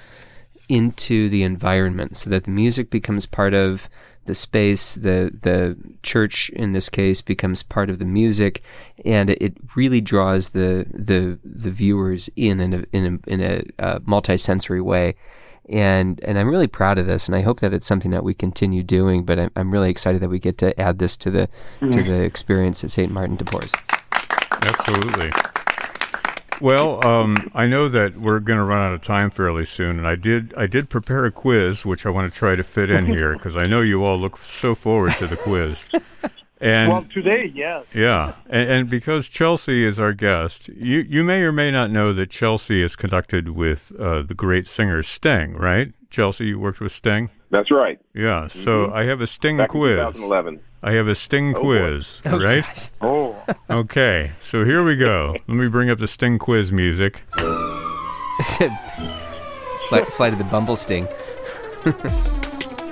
into 0.68 1.28
the 1.28 1.42
environment, 1.42 2.16
so 2.16 2.30
that 2.30 2.44
the 2.44 2.50
music 2.50 2.90
becomes 2.90 3.26
part 3.26 3.54
of 3.54 3.88
the 4.26 4.34
space. 4.34 4.94
The 4.94 5.32
the 5.42 5.76
church 6.02 6.50
in 6.50 6.72
this 6.72 6.88
case 6.88 7.20
becomes 7.20 7.62
part 7.62 7.90
of 7.90 7.98
the 7.98 8.04
music, 8.04 8.62
and 9.04 9.30
it 9.30 9.56
really 9.74 10.00
draws 10.00 10.50
the 10.50 10.86
the 10.92 11.38
the 11.44 11.70
viewers 11.70 12.30
in 12.36 12.60
in 12.60 12.74
a 12.74 12.84
in 12.92 13.20
a, 13.26 13.30
in 13.30 13.40
a 13.40 13.82
uh, 13.82 13.98
multi-sensory 14.04 14.80
way. 14.80 15.14
And 15.68 16.20
and 16.24 16.38
I'm 16.38 16.48
really 16.48 16.66
proud 16.66 16.98
of 16.98 17.06
this, 17.06 17.26
and 17.26 17.36
I 17.36 17.42
hope 17.42 17.60
that 17.60 17.72
it's 17.72 17.86
something 17.86 18.10
that 18.10 18.24
we 18.24 18.34
continue 18.34 18.82
doing. 18.82 19.24
But 19.24 19.38
I'm, 19.38 19.50
I'm 19.56 19.70
really 19.70 19.90
excited 19.90 20.20
that 20.22 20.28
we 20.28 20.38
get 20.38 20.58
to 20.58 20.78
add 20.80 20.98
this 20.98 21.16
to 21.18 21.30
the 21.30 21.48
to 21.80 22.02
the 22.02 22.22
experience 22.22 22.82
at 22.82 22.90
St. 22.90 23.12
Martin 23.12 23.36
de 23.36 23.44
Porres. 23.44 23.72
Absolutely. 24.62 25.30
Well, 26.60 27.06
um, 27.06 27.50
I 27.54 27.66
know 27.66 27.88
that 27.88 28.20
we're 28.20 28.38
going 28.40 28.58
to 28.58 28.64
run 28.64 28.82
out 28.82 28.92
of 28.92 29.00
time 29.00 29.30
fairly 29.30 29.64
soon, 29.64 29.98
and 29.98 30.06
I 30.06 30.14
did 30.14 30.52
I 30.54 30.66
did 30.66 30.90
prepare 30.90 31.24
a 31.24 31.32
quiz, 31.32 31.86
which 31.86 32.04
I 32.04 32.10
want 32.10 32.30
to 32.30 32.38
try 32.38 32.54
to 32.54 32.62
fit 32.62 32.90
in 32.90 33.06
here 33.06 33.32
because 33.32 33.56
I 33.56 33.64
know 33.64 33.80
you 33.80 34.04
all 34.04 34.18
look 34.18 34.36
so 34.38 34.74
forward 34.74 35.16
to 35.16 35.26
the 35.26 35.36
quiz. 35.36 35.86
And 36.62 36.92
well, 36.92 37.06
today, 37.10 37.50
yes. 37.54 37.86
yeah, 37.94 38.34
and, 38.50 38.70
and 38.70 38.90
because 38.90 39.28
Chelsea 39.28 39.82
is 39.82 39.98
our 39.98 40.12
guest, 40.12 40.68
you 40.68 40.98
you 40.98 41.24
may 41.24 41.40
or 41.40 41.52
may 41.52 41.70
not 41.70 41.90
know 41.90 42.12
that 42.12 42.28
Chelsea 42.28 42.82
is 42.82 42.96
conducted 42.96 43.48
with 43.48 43.98
uh, 43.98 44.20
the 44.20 44.34
great 44.34 44.66
singer 44.66 45.02
Sting, 45.02 45.54
right? 45.54 45.94
Chelsea, 46.10 46.48
you 46.48 46.58
worked 46.58 46.80
with 46.80 46.92
Sting. 46.92 47.30
That's 47.50 47.70
right. 47.70 47.98
Yeah, 48.14 48.46
so 48.46 48.86
mm-hmm. 48.86 48.94
I 48.94 49.04
have 49.04 49.20
a 49.20 49.26
Sting 49.26 49.56
Back 49.56 49.70
in 49.74 49.80
quiz. 49.80 49.96
2011. 49.96 50.60
I 50.82 50.92
have 50.92 51.08
a 51.08 51.14
Sting 51.14 51.54
oh, 51.56 51.62
boy. 51.62 51.78
quiz, 51.78 52.22
oh, 52.26 52.38
right? 52.40 52.90
Oh, 53.00 53.36
Okay, 53.68 54.32
so 54.40 54.64
here 54.64 54.84
we 54.84 54.96
go. 54.96 55.34
Let 55.48 55.54
me 55.56 55.68
bring 55.68 55.90
up 55.90 55.98
the 55.98 56.08
Sting 56.08 56.38
quiz 56.38 56.70
music. 56.72 57.22
Flight, 59.88 60.06
flight 60.12 60.32
of 60.32 60.38
the 60.38 60.46
Bumble 60.50 60.76
Sting. 60.76 61.06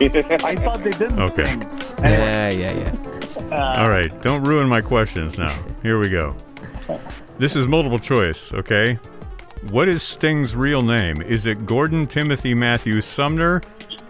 I 0.01 0.55
thought 0.55 0.81
they 0.83 0.91
didn't 0.91 1.19
Okay. 1.19 1.45
sing. 1.45 1.63
Yeah, 2.01 2.51
yeah, 2.51 2.73
yeah. 2.73 3.75
All 3.81 3.89
right, 3.89 4.11
don't 4.23 4.43
ruin 4.45 4.69
my 4.69 4.81
questions 4.81 5.39
now. 5.39 5.65
Here 5.83 5.99
we 5.99 6.09
go. 6.09 6.37
This 7.39 7.57
is 7.57 7.67
multiple 7.69 7.99
choice, 7.99 8.53
okay? 8.55 8.99
What 9.71 9.89
is 9.89 10.03
Sting's 10.03 10.55
real 10.55 10.83
name? 10.83 11.21
Is 11.23 11.47
it 11.47 11.67
Gordon 11.67 12.05
Timothy 12.05 12.55
Matthew 12.55 13.01
Sumner? 13.01 13.61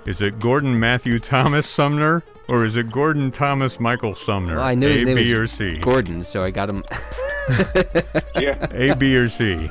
Is 0.08 0.22
it 0.22 0.38
Gordon 0.38 0.80
Matthew 0.80 1.18
Thomas 1.18 1.66
Sumner? 1.66 2.24
Or 2.48 2.64
is 2.64 2.78
it 2.78 2.90
Gordon 2.90 3.30
Thomas 3.30 3.78
Michael 3.78 4.14
Sumner? 4.14 4.54
Well, 4.56 4.64
I 4.64 4.74
knew 4.74 4.88
A, 4.88 4.90
his 4.90 5.04
name 5.04 5.16
B, 5.16 5.20
was 5.20 5.32
or 5.34 5.46
C? 5.46 5.78
Gordon, 5.80 6.24
so 6.24 6.40
I 6.40 6.50
got 6.50 6.70
him. 6.70 6.82
yeah. 8.40 8.66
A, 8.70 8.96
B, 8.96 9.14
or 9.14 9.28
C? 9.28 9.70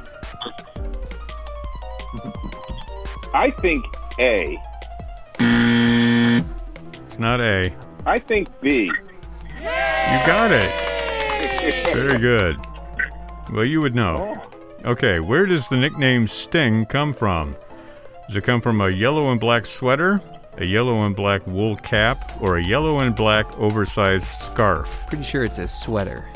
I 3.34 3.50
think 3.50 3.84
A. 4.20 4.62
It's 7.08 7.18
not 7.18 7.42
A. 7.42 7.74
I 8.06 8.20
think 8.20 8.62
B. 8.62 8.84
You 8.84 10.20
got 10.28 10.52
it. 10.52 10.72
Very 11.96 12.20
good. 12.20 12.58
Well, 13.52 13.66
you 13.66 13.82
would 13.82 13.96
know. 13.96 14.40
Oh. 14.86 14.92
Okay, 14.92 15.20
where 15.20 15.48
does 15.48 15.68
the 15.68 15.78
nickname 15.78 16.28
Sting 16.28 16.86
come 16.86 17.12
from? 17.12 17.56
Does 18.28 18.36
it 18.36 18.44
come 18.44 18.60
from 18.60 18.82
a 18.82 18.90
yellow 18.90 19.32
and 19.32 19.40
black 19.40 19.66
sweater, 19.66 20.22
a 20.58 20.66
yellow 20.66 21.06
and 21.06 21.16
black 21.16 21.48
wool 21.48 21.78
cap, 21.78 22.34
or 22.42 22.58
a 22.58 22.64
yellow 22.64 23.00
and 23.00 23.16
black 23.16 23.58
oversized 23.58 24.26
scarf? 24.26 25.06
Pretty 25.08 25.24
sure 25.24 25.46
it's 25.46 25.60
a 25.60 25.68
sweater. 25.68 26.28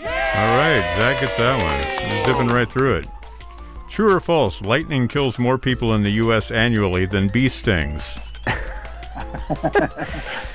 All 0.00 0.56
right, 0.58 0.82
Zach 0.98 1.20
gets 1.20 1.36
that 1.36 1.62
one. 1.62 2.10
He's 2.10 2.24
zipping 2.26 2.48
right 2.48 2.68
through 2.70 2.96
it. 2.96 3.08
True 3.88 4.16
or 4.16 4.18
false, 4.18 4.62
lightning 4.62 5.06
kills 5.06 5.38
more 5.38 5.58
people 5.58 5.94
in 5.94 6.02
the 6.02 6.10
U.S. 6.12 6.50
annually 6.50 7.06
than 7.06 7.28
bee 7.28 7.48
stings? 7.48 8.18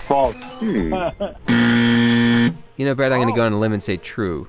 False. 0.08 0.36
You 0.62 0.90
know, 2.86 2.96
Brad, 2.96 3.14
I'm 3.14 3.20
going 3.20 3.30
to 3.30 3.36
go 3.36 3.46
on 3.46 3.54
a 3.54 3.60
limb 3.60 3.72
and 3.72 3.82
say 3.82 3.96
true. 3.96 4.46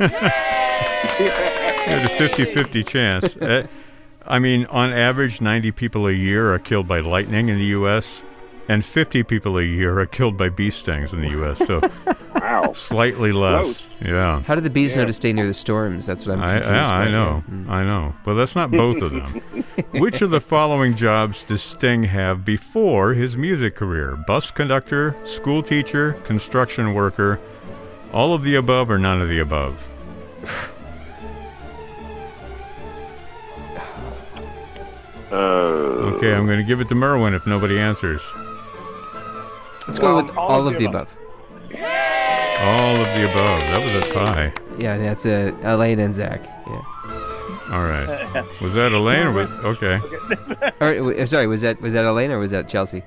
You 0.00 0.08
had 0.10 2.10
a 2.10 2.18
50 2.18 2.46
50 2.46 2.82
chance. 2.82 3.36
Uh, 3.36 3.68
I 4.26 4.38
mean, 4.38 4.66
on 4.66 4.92
average, 4.92 5.40
90 5.40 5.72
people 5.72 6.06
a 6.06 6.12
year 6.12 6.52
are 6.54 6.58
killed 6.58 6.88
by 6.88 7.00
lightning 7.00 7.48
in 7.48 7.58
the 7.58 7.66
U.S., 7.66 8.22
and 8.66 8.82
50 8.82 9.22
people 9.24 9.58
a 9.58 9.62
year 9.62 9.98
are 10.00 10.06
killed 10.06 10.38
by 10.38 10.48
bee 10.48 10.70
stings 10.70 11.12
in 11.12 11.20
the 11.20 11.28
U.S., 11.30 11.58
so 11.66 11.80
Wow. 12.34 12.72
slightly 12.72 13.32
less. 13.32 13.88
Yeah. 14.04 14.40
How 14.42 14.54
do 14.54 14.60
the 14.60 14.70
bees 14.70 14.96
know 14.96 15.04
to 15.04 15.12
stay 15.12 15.32
near 15.32 15.46
the 15.46 15.54
storms? 15.54 16.06
That's 16.06 16.26
what 16.26 16.38
I'm 16.38 16.42
I, 16.42 16.52
confused 16.54 16.70
yeah, 16.72 16.90
I 16.90 17.04
by 17.04 17.10
know. 17.10 17.44
Mm. 17.50 17.68
I 17.68 17.84
know. 17.84 18.14
But 18.24 18.34
that's 18.34 18.56
not 18.56 18.70
both 18.70 19.02
of 19.02 19.12
them. 19.12 19.32
Which 19.92 20.20
of 20.22 20.30
the 20.30 20.40
following 20.40 20.94
jobs 20.94 21.44
does 21.44 21.62
Sting 21.62 22.04
have 22.04 22.44
before 22.44 23.14
his 23.14 23.36
music 23.36 23.76
career? 23.76 24.16
Bus 24.26 24.50
conductor, 24.50 25.16
school 25.24 25.62
teacher, 25.62 26.14
construction 26.24 26.92
worker, 26.94 27.40
all 28.12 28.34
of 28.34 28.42
the 28.42 28.56
above 28.56 28.90
or 28.90 28.98
none 28.98 29.20
of 29.20 29.28
the 29.28 29.38
above? 29.38 29.86
Uh, 35.34 36.14
Okay, 36.16 36.32
I'm 36.34 36.46
going 36.46 36.58
to 36.58 36.64
give 36.64 36.80
it 36.80 36.88
to 36.90 36.94
Merwin 36.94 37.34
if 37.34 37.46
nobody 37.46 37.78
answers. 37.78 38.22
Let's 39.86 39.98
go 39.98 40.14
Well, 40.14 40.24
with 40.24 40.36
all, 40.36 40.66
of 40.68 40.78
the 40.78 40.84
above. 40.86 41.10
All 42.60 42.96
of 42.96 43.06
the 43.16 43.30
above. 43.30 43.60
That 43.60 43.82
was 43.82 43.92
a 44.04 44.08
tie. 44.14 44.52
Yeah, 44.78 44.96
that's 44.96 45.26
uh, 45.26 45.52
Alain 45.64 45.98
and 45.98 46.14
Zach. 46.14 46.40
Yeah. 46.66 46.82
All 47.70 47.82
right. 47.84 48.44
Was 48.62 48.74
that 48.74 48.92
Alain 48.92 49.26
or 49.26 49.32
was, 49.32 49.50
okay? 49.64 49.98
Or, 50.80 50.94
w- 50.94 51.26
sorry, 51.26 51.46
was 51.46 51.60
that 51.62 51.80
was 51.80 51.92
that 51.94 52.04
Alain 52.04 52.30
or 52.30 52.38
was 52.38 52.50
that 52.52 52.68
Chelsea? 52.68 53.02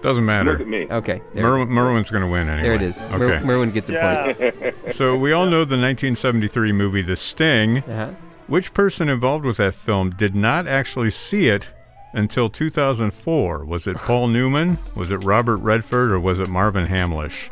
Doesn't 0.00 0.22
look 0.24 0.26
matter. 0.26 0.60
at 0.60 0.66
me. 0.68 0.86
Okay, 0.90 1.20
there, 1.34 1.42
Merwin, 1.42 1.68
Merwin's 1.68 2.10
going 2.10 2.22
to 2.22 2.28
win 2.28 2.48
anyway. 2.48 2.62
there 2.68 2.76
it 2.76 2.82
is. 2.82 3.02
Mer- 3.10 3.34
Okay. 3.34 3.44
Merwin 3.44 3.72
gets 3.72 3.88
a 3.88 3.92
Yeah. 3.92 4.32
point. 4.32 4.94
So 4.94 5.16
we 5.16 5.32
all 5.32 5.44
know 5.46 5.64
the 5.64 5.76
1973 5.76 6.72
movie 6.72 7.02
The 7.02 7.16
Sting. 7.16 7.78
Uh-huh. 7.78 8.10
Which 8.48 8.72
person 8.72 9.08
involved 9.08 9.44
with 9.44 9.58
that 9.58 9.74
film 9.74 10.10
did 10.10 10.34
not 10.34 10.66
actually 10.66 11.10
see 11.10 11.48
it 11.48 11.72
until 12.14 12.48
2004? 12.48 13.64
Was 13.64 13.86
it 13.86 13.96
Paul 13.98 14.28
Newman? 14.36 14.78
Was 14.94 15.10
it 15.10 15.18
Robert 15.24 15.58
Redford? 15.58 16.12
Or 16.12 16.18
was 16.18 16.40
it 16.40 16.48
Marvin 16.48 16.86
Hamlisch? 16.86 17.50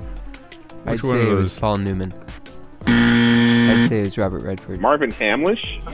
I'd 0.87 0.93
Which 0.93 1.03
say 1.03 1.09
one 1.09 1.19
of 1.21 1.27
it 1.27 1.35
was 1.35 1.51
those? 1.51 1.61
Paul 1.61 1.79
Newman. 1.79 2.15
I'd 2.87 3.87
say 3.89 4.01
it 4.01 4.05
was 4.05 4.17
Robert 4.19 4.43
Redford. 4.43 4.81
Marvin 4.81 5.13
Hamlisch. 5.13 5.85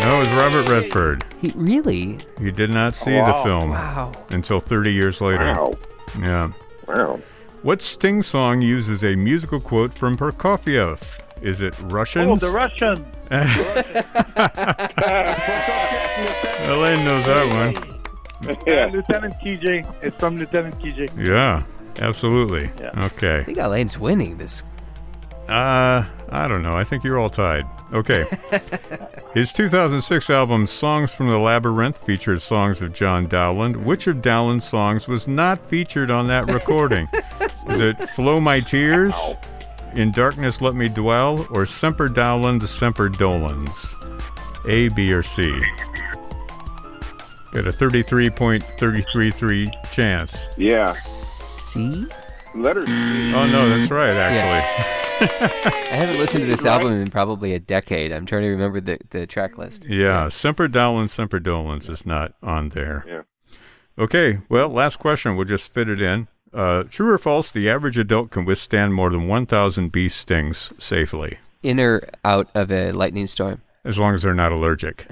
No, 0.00 0.20
it 0.20 0.24
was 0.24 0.34
Robert 0.34 0.68
Redford. 0.68 1.24
He 1.40 1.52
really? 1.54 2.18
He 2.40 2.50
did 2.50 2.70
not 2.70 2.94
see 2.96 3.16
Wow. 3.16 3.26
the 3.26 3.48
film 3.48 3.70
Wow. 3.70 4.12
until 4.30 4.58
30 4.60 4.92
years 4.92 5.20
later. 5.20 5.44
Wow. 5.44 5.74
Yeah. 6.20 6.50
Wow. 6.88 7.20
What 7.62 7.80
Sting 7.80 8.22
song 8.22 8.60
uses 8.60 9.02
a 9.04 9.14
musical 9.16 9.60
quote 9.60 9.94
from 9.94 10.16
Prokofiev? 10.16 11.20
Is 11.42 11.62
it 11.62 11.74
Russians? 11.82 12.42
Oh, 12.42 12.46
the 12.46 12.52
Russian. 12.52 13.04
Alain 16.70 17.04
knows 17.04 17.26
that 17.26 17.52
one. 17.52 18.56
Yeah. 18.66 18.86
Lieutenant 18.86 19.34
Kijé. 19.42 19.84
It's 20.02 20.16
from 20.16 20.36
Lieutenant 20.36 20.78
Kijé. 20.78 21.10
Yeah, 21.26 21.64
absolutely. 22.00 22.70
Yeah. 22.80 22.90
I 22.94 23.08
think 23.44 23.58
Alain's 23.58 23.98
winning 23.98 24.38
this. 24.38 24.62
Uh, 25.48 26.04
I 26.30 26.48
don't 26.48 26.62
know. 26.62 26.72
I 26.72 26.84
think 26.84 27.04
you're 27.04 27.18
all 27.18 27.30
tied. 27.30 27.64
Okay. 27.92 28.24
His 29.34 29.52
2006 29.52 30.30
album 30.30 30.66
Songs 30.66 31.14
from 31.14 31.30
the 31.30 31.38
Labyrinth 31.38 31.98
features 31.98 32.42
songs 32.42 32.82
of 32.82 32.92
John 32.92 33.28
Dowland. 33.28 33.76
Which 33.84 34.06
of 34.08 34.22
Dowland's 34.22 34.66
songs 34.66 35.06
was 35.06 35.28
not 35.28 35.60
featured 35.68 36.10
on 36.10 36.26
that 36.28 36.50
recording? 36.50 37.08
Is 37.68 37.80
it 37.80 38.10
Flow 38.10 38.40
My 38.40 38.60
Tears, 38.60 39.14
In 39.94 40.10
Darkness 40.12 40.60
Let 40.60 40.74
Me 40.74 40.88
Dwell, 40.88 41.46
or 41.50 41.64
Semper 41.64 42.08
Dowland, 42.08 42.66
Semper 42.66 43.08
Dolens? 43.08 43.94
A, 44.66 44.88
B, 44.90 45.12
or 45.12 45.22
C? 45.22 45.42
Got 47.52 47.66
a 47.66 47.72
33.333 47.72 49.92
chance. 49.92 50.46
Yeah. 50.58 50.92
C? 50.92 52.06
Letter 52.54 52.86
C. 52.86 53.34
Oh, 53.34 53.46
no, 53.46 53.68
that's 53.68 53.90
right, 53.90 54.14
actually. 54.14 54.92
I 55.18 55.94
haven't 55.94 56.18
listened 56.18 56.42
to 56.42 56.46
this 56.46 56.66
album 56.66 56.92
in 56.92 57.10
probably 57.10 57.54
a 57.54 57.58
decade. 57.58 58.12
I'm 58.12 58.26
trying 58.26 58.42
to 58.42 58.48
remember 58.48 58.82
the, 58.82 58.98
the 59.10 59.26
track 59.26 59.56
list. 59.56 59.86
Yeah, 59.88 60.28
Semper 60.28 60.68
Dowland, 60.68 61.08
Semper 61.08 61.40
Dolens 61.40 61.88
is 61.88 62.04
not 62.04 62.34
on 62.42 62.68
there. 62.70 63.02
Yeah. 63.08 63.22
Okay, 63.98 64.40
well, 64.50 64.68
last 64.68 64.98
question. 64.98 65.36
We'll 65.36 65.46
just 65.46 65.72
fit 65.72 65.88
it 65.88 66.02
in. 66.02 66.28
Uh, 66.56 66.84
true 66.84 67.10
or 67.10 67.18
false, 67.18 67.50
the 67.50 67.68
average 67.68 67.98
adult 67.98 68.30
can 68.30 68.46
withstand 68.46 68.94
more 68.94 69.10
than 69.10 69.28
1,000 69.28 69.92
bee 69.92 70.08
stings 70.08 70.72
safely, 70.78 71.38
In 71.62 71.78
or 71.78 72.08
out 72.24 72.48
of 72.54 72.72
a 72.72 72.92
lightning 72.92 73.26
storm? 73.26 73.60
as 73.84 73.98
long 73.98 74.14
as 74.14 74.22
they're 74.22 74.34
not 74.34 74.50
allergic. 74.52 75.06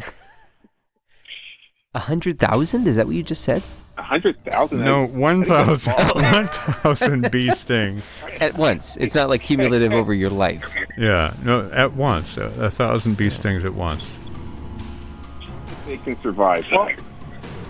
A 1.94 1.98
hundred 2.00 2.40
thousand? 2.40 2.88
Is 2.88 2.96
that 2.96 3.06
what 3.06 3.14
you 3.14 3.22
just 3.22 3.42
said? 3.44 3.62
A 3.98 4.02
hundred 4.02 4.42
thousand. 4.44 4.82
No, 4.82 5.06
1,000 5.06 5.92
1,000 6.14 7.30
bee 7.30 7.50
stings. 7.52 8.02
At 8.40 8.56
once. 8.58 8.96
It's 8.96 9.14
not 9.14 9.28
like 9.28 9.42
cumulative 9.42 9.92
over 9.92 10.12
your 10.12 10.30
life. 10.30 10.74
Yeah, 10.98 11.34
no, 11.44 11.70
at 11.70 11.92
once. 11.92 12.36
A, 12.36 12.46
a 12.60 12.70
thousand 12.70 13.16
bee 13.16 13.30
stings 13.30 13.64
at 13.64 13.74
once. 13.74 14.18
They 15.86 15.98
can 15.98 16.20
survive. 16.22 16.66
Well, 16.72 16.88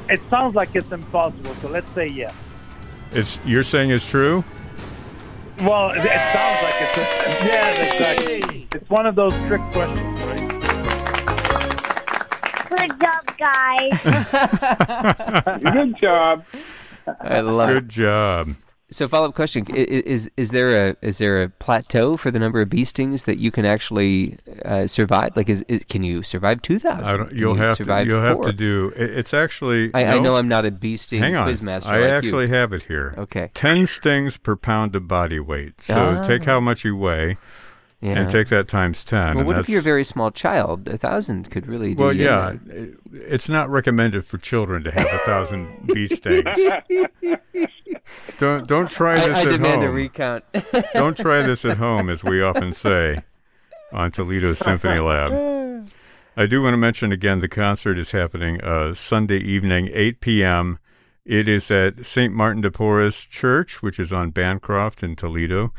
it 0.08 0.20
sounds 0.30 0.54
like 0.54 0.74
it's 0.74 0.90
impossible, 0.92 1.54
so 1.56 1.68
let's 1.68 1.90
say 1.94 2.06
yes. 2.06 2.32
It's 3.12 3.38
You're 3.44 3.62
saying 3.62 3.90
it's 3.90 4.06
true? 4.06 4.44
Well, 5.60 5.90
it, 5.90 5.98
it 5.98 6.20
sounds 6.32 6.62
like 6.62 6.74
it's 6.80 6.98
a, 6.98 7.02
yeah, 7.46 7.70
exactly. 7.82 8.68
It's 8.74 8.90
one 8.90 9.06
of 9.06 9.14
those 9.14 9.32
trick 9.46 9.60
questions, 9.72 10.20
right? 10.22 10.50
Good 12.70 13.00
job, 13.00 13.36
guys. 13.38 13.92
Good 15.72 15.96
job. 15.96 16.44
I 17.20 17.40
love. 17.40 17.68
Good 17.68 17.88
job. 17.88 18.48
So 18.94 19.08
follow 19.08 19.28
up 19.28 19.34
question: 19.34 19.66
Is 19.74 20.30
is 20.36 20.50
there 20.50 20.90
a 20.90 20.96
is 21.02 21.18
there 21.18 21.42
a 21.42 21.48
plateau 21.48 22.16
for 22.16 22.30
the 22.30 22.38
number 22.38 22.60
of 22.60 22.70
bee 22.70 22.84
stings 22.84 23.24
that 23.24 23.38
you 23.38 23.50
can 23.50 23.66
actually 23.66 24.38
uh, 24.64 24.86
survive? 24.86 25.36
Like, 25.36 25.48
is, 25.48 25.64
is 25.66 25.82
can 25.88 26.04
you 26.04 26.22
survive 26.22 26.62
two 26.62 26.78
thousand? 26.78 27.00
I 27.02 27.10
thousand? 27.10 27.26
don't, 27.26 27.36
you'll 27.36 27.56
have 27.56 27.76
to 27.78 28.04
you'll 28.06 28.22
have 28.22 28.40
to 28.42 28.52
do. 28.52 28.92
It's 28.94 29.34
actually. 29.34 29.90
I, 29.94 30.14
I 30.14 30.18
know 30.20 30.36
I'm 30.36 30.46
not 30.46 30.64
a 30.64 30.70
bee 30.70 30.96
sting 30.96 31.20
Hang 31.20 31.34
on. 31.34 31.48
quizmaster. 31.48 31.86
I 31.88 32.02
like 32.02 32.10
actually 32.10 32.46
you. 32.46 32.52
have 32.52 32.72
it 32.72 32.84
here. 32.84 33.16
Okay. 33.18 33.50
10 33.54 33.88
stings 33.88 34.36
per 34.36 34.54
pound 34.54 34.94
of 34.94 35.08
body 35.08 35.40
weight. 35.40 35.82
So 35.82 36.18
Ah. 36.18 36.22
take 36.22 36.44
how 36.44 36.60
much 36.60 36.84
you 36.84 36.96
weigh 36.96 37.36
Yeah. 38.04 38.18
and 38.18 38.28
take 38.30 38.48
that 38.48 38.68
times 38.68 39.02
10. 39.02 39.34
Well, 39.36 39.44
what 39.46 39.58
if 39.58 39.68
you're 39.68 39.78
a 39.78 39.82
very 39.82 40.04
small 40.04 40.30
child? 40.30 40.86
A 40.88 40.98
thousand 40.98 41.50
could 41.50 41.66
really. 41.66 41.94
Do 41.94 42.02
Well, 42.02 42.12
you 42.12 42.24
yeah. 42.26 42.52
It's 43.12 43.48
not 43.48 43.70
recommended 43.70 44.26
for 44.26 44.36
children 44.36 44.84
to 44.84 44.90
have 44.90 45.06
a 45.06 45.18
thousand 45.18 45.86
bee 45.92 46.08
stings. 46.08 46.44
Don't 48.38 48.66
don't 48.66 48.90
try 48.90 49.14
I, 49.14 49.28
this 49.28 49.38
I 49.38 49.48
at 49.48 49.52
demand 49.52 49.82
a 49.82 49.86
home. 49.86 49.94
recount. 49.94 50.44
don't 50.94 51.16
try 51.16 51.42
this 51.42 51.64
at 51.64 51.78
home, 51.86 52.10
as 52.10 52.22
we 52.22 52.42
often 52.42 52.72
say 52.72 53.22
on 53.92 54.10
Toledo 54.10 54.54
Symphony 54.54 55.00
Lab. 55.00 55.88
I 56.36 56.46
do 56.46 56.60
want 56.62 56.74
to 56.74 56.78
mention 56.78 57.12
again 57.12 57.38
the 57.38 57.48
concert 57.48 57.96
is 57.98 58.10
happening 58.10 58.60
uh, 58.62 58.92
Sunday 58.92 59.38
evening, 59.38 59.88
8 59.92 60.20
p.m. 60.20 60.78
It 61.24 61.48
is 61.48 61.70
at 61.70 62.04
St. 62.04 62.34
Martin 62.34 62.60
de 62.60 62.70
Porres 62.70 63.26
Church, 63.28 63.82
which 63.82 63.98
is 63.98 64.12
on 64.12 64.30
Bancroft 64.30 65.02
in 65.02 65.16
Toledo. 65.16 65.72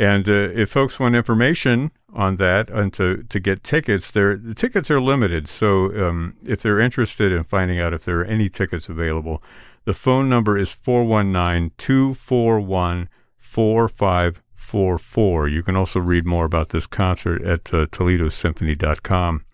And 0.00 0.26
uh, 0.30 0.48
if 0.54 0.70
folks 0.70 0.98
want 0.98 1.14
information 1.14 1.90
on 2.14 2.36
that 2.36 2.70
and 2.70 2.90
to, 2.94 3.22
to 3.24 3.38
get 3.38 3.62
tickets, 3.62 4.10
the 4.10 4.54
tickets 4.56 4.90
are 4.90 4.98
limited. 4.98 5.46
So 5.46 6.08
um, 6.08 6.36
if 6.42 6.62
they're 6.62 6.80
interested 6.80 7.32
in 7.32 7.44
finding 7.44 7.78
out 7.78 7.92
if 7.92 8.06
there 8.06 8.20
are 8.20 8.24
any 8.24 8.48
tickets 8.48 8.88
available, 8.88 9.42
the 9.84 9.92
phone 9.92 10.30
number 10.30 10.56
is 10.56 10.72
419 10.72 11.72
241 11.76 13.10
4544. 13.36 15.48
You 15.48 15.62
can 15.62 15.76
also 15.76 16.00
read 16.00 16.24
more 16.24 16.46
about 16.46 16.70
this 16.70 16.86
concert 16.86 17.42
at 17.42 17.74
uh, 17.74 17.84
ToledoSymphony.com. 17.84 19.44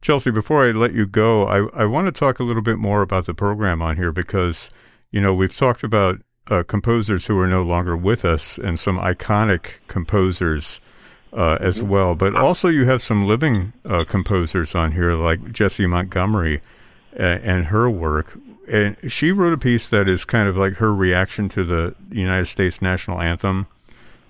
Chelsea, 0.00 0.32
before 0.32 0.66
I 0.66 0.72
let 0.72 0.92
you 0.92 1.06
go, 1.06 1.44
I, 1.44 1.82
I 1.82 1.84
want 1.84 2.08
to 2.08 2.12
talk 2.12 2.40
a 2.40 2.44
little 2.44 2.62
bit 2.62 2.78
more 2.78 3.00
about 3.00 3.26
the 3.26 3.34
program 3.34 3.80
on 3.80 3.94
here 3.94 4.10
because, 4.10 4.70
you 5.12 5.20
know, 5.20 5.32
we've 5.32 5.56
talked 5.56 5.84
about 5.84 6.20
uh, 6.48 6.62
composers 6.64 7.26
who 7.26 7.38
are 7.38 7.46
no 7.46 7.62
longer 7.62 7.96
with 7.96 8.24
us 8.24 8.58
and 8.58 8.78
some 8.78 8.98
iconic 8.98 9.74
composers 9.88 10.80
uh, 11.32 11.56
as 11.60 11.82
well. 11.82 12.14
But 12.14 12.34
also, 12.36 12.68
you 12.68 12.84
have 12.86 13.02
some 13.02 13.26
living 13.26 13.72
uh, 13.84 14.04
composers 14.04 14.74
on 14.74 14.92
here 14.92 15.12
like 15.14 15.52
Jessie 15.52 15.86
Montgomery 15.86 16.60
uh, 17.18 17.22
and 17.22 17.66
her 17.66 17.88
work. 17.88 18.38
And 18.70 18.96
she 19.10 19.32
wrote 19.32 19.52
a 19.52 19.58
piece 19.58 19.88
that 19.88 20.08
is 20.08 20.24
kind 20.24 20.48
of 20.48 20.56
like 20.56 20.74
her 20.74 20.94
reaction 20.94 21.48
to 21.50 21.64
the 21.64 21.94
United 22.10 22.46
States 22.46 22.82
national 22.82 23.20
anthem 23.20 23.66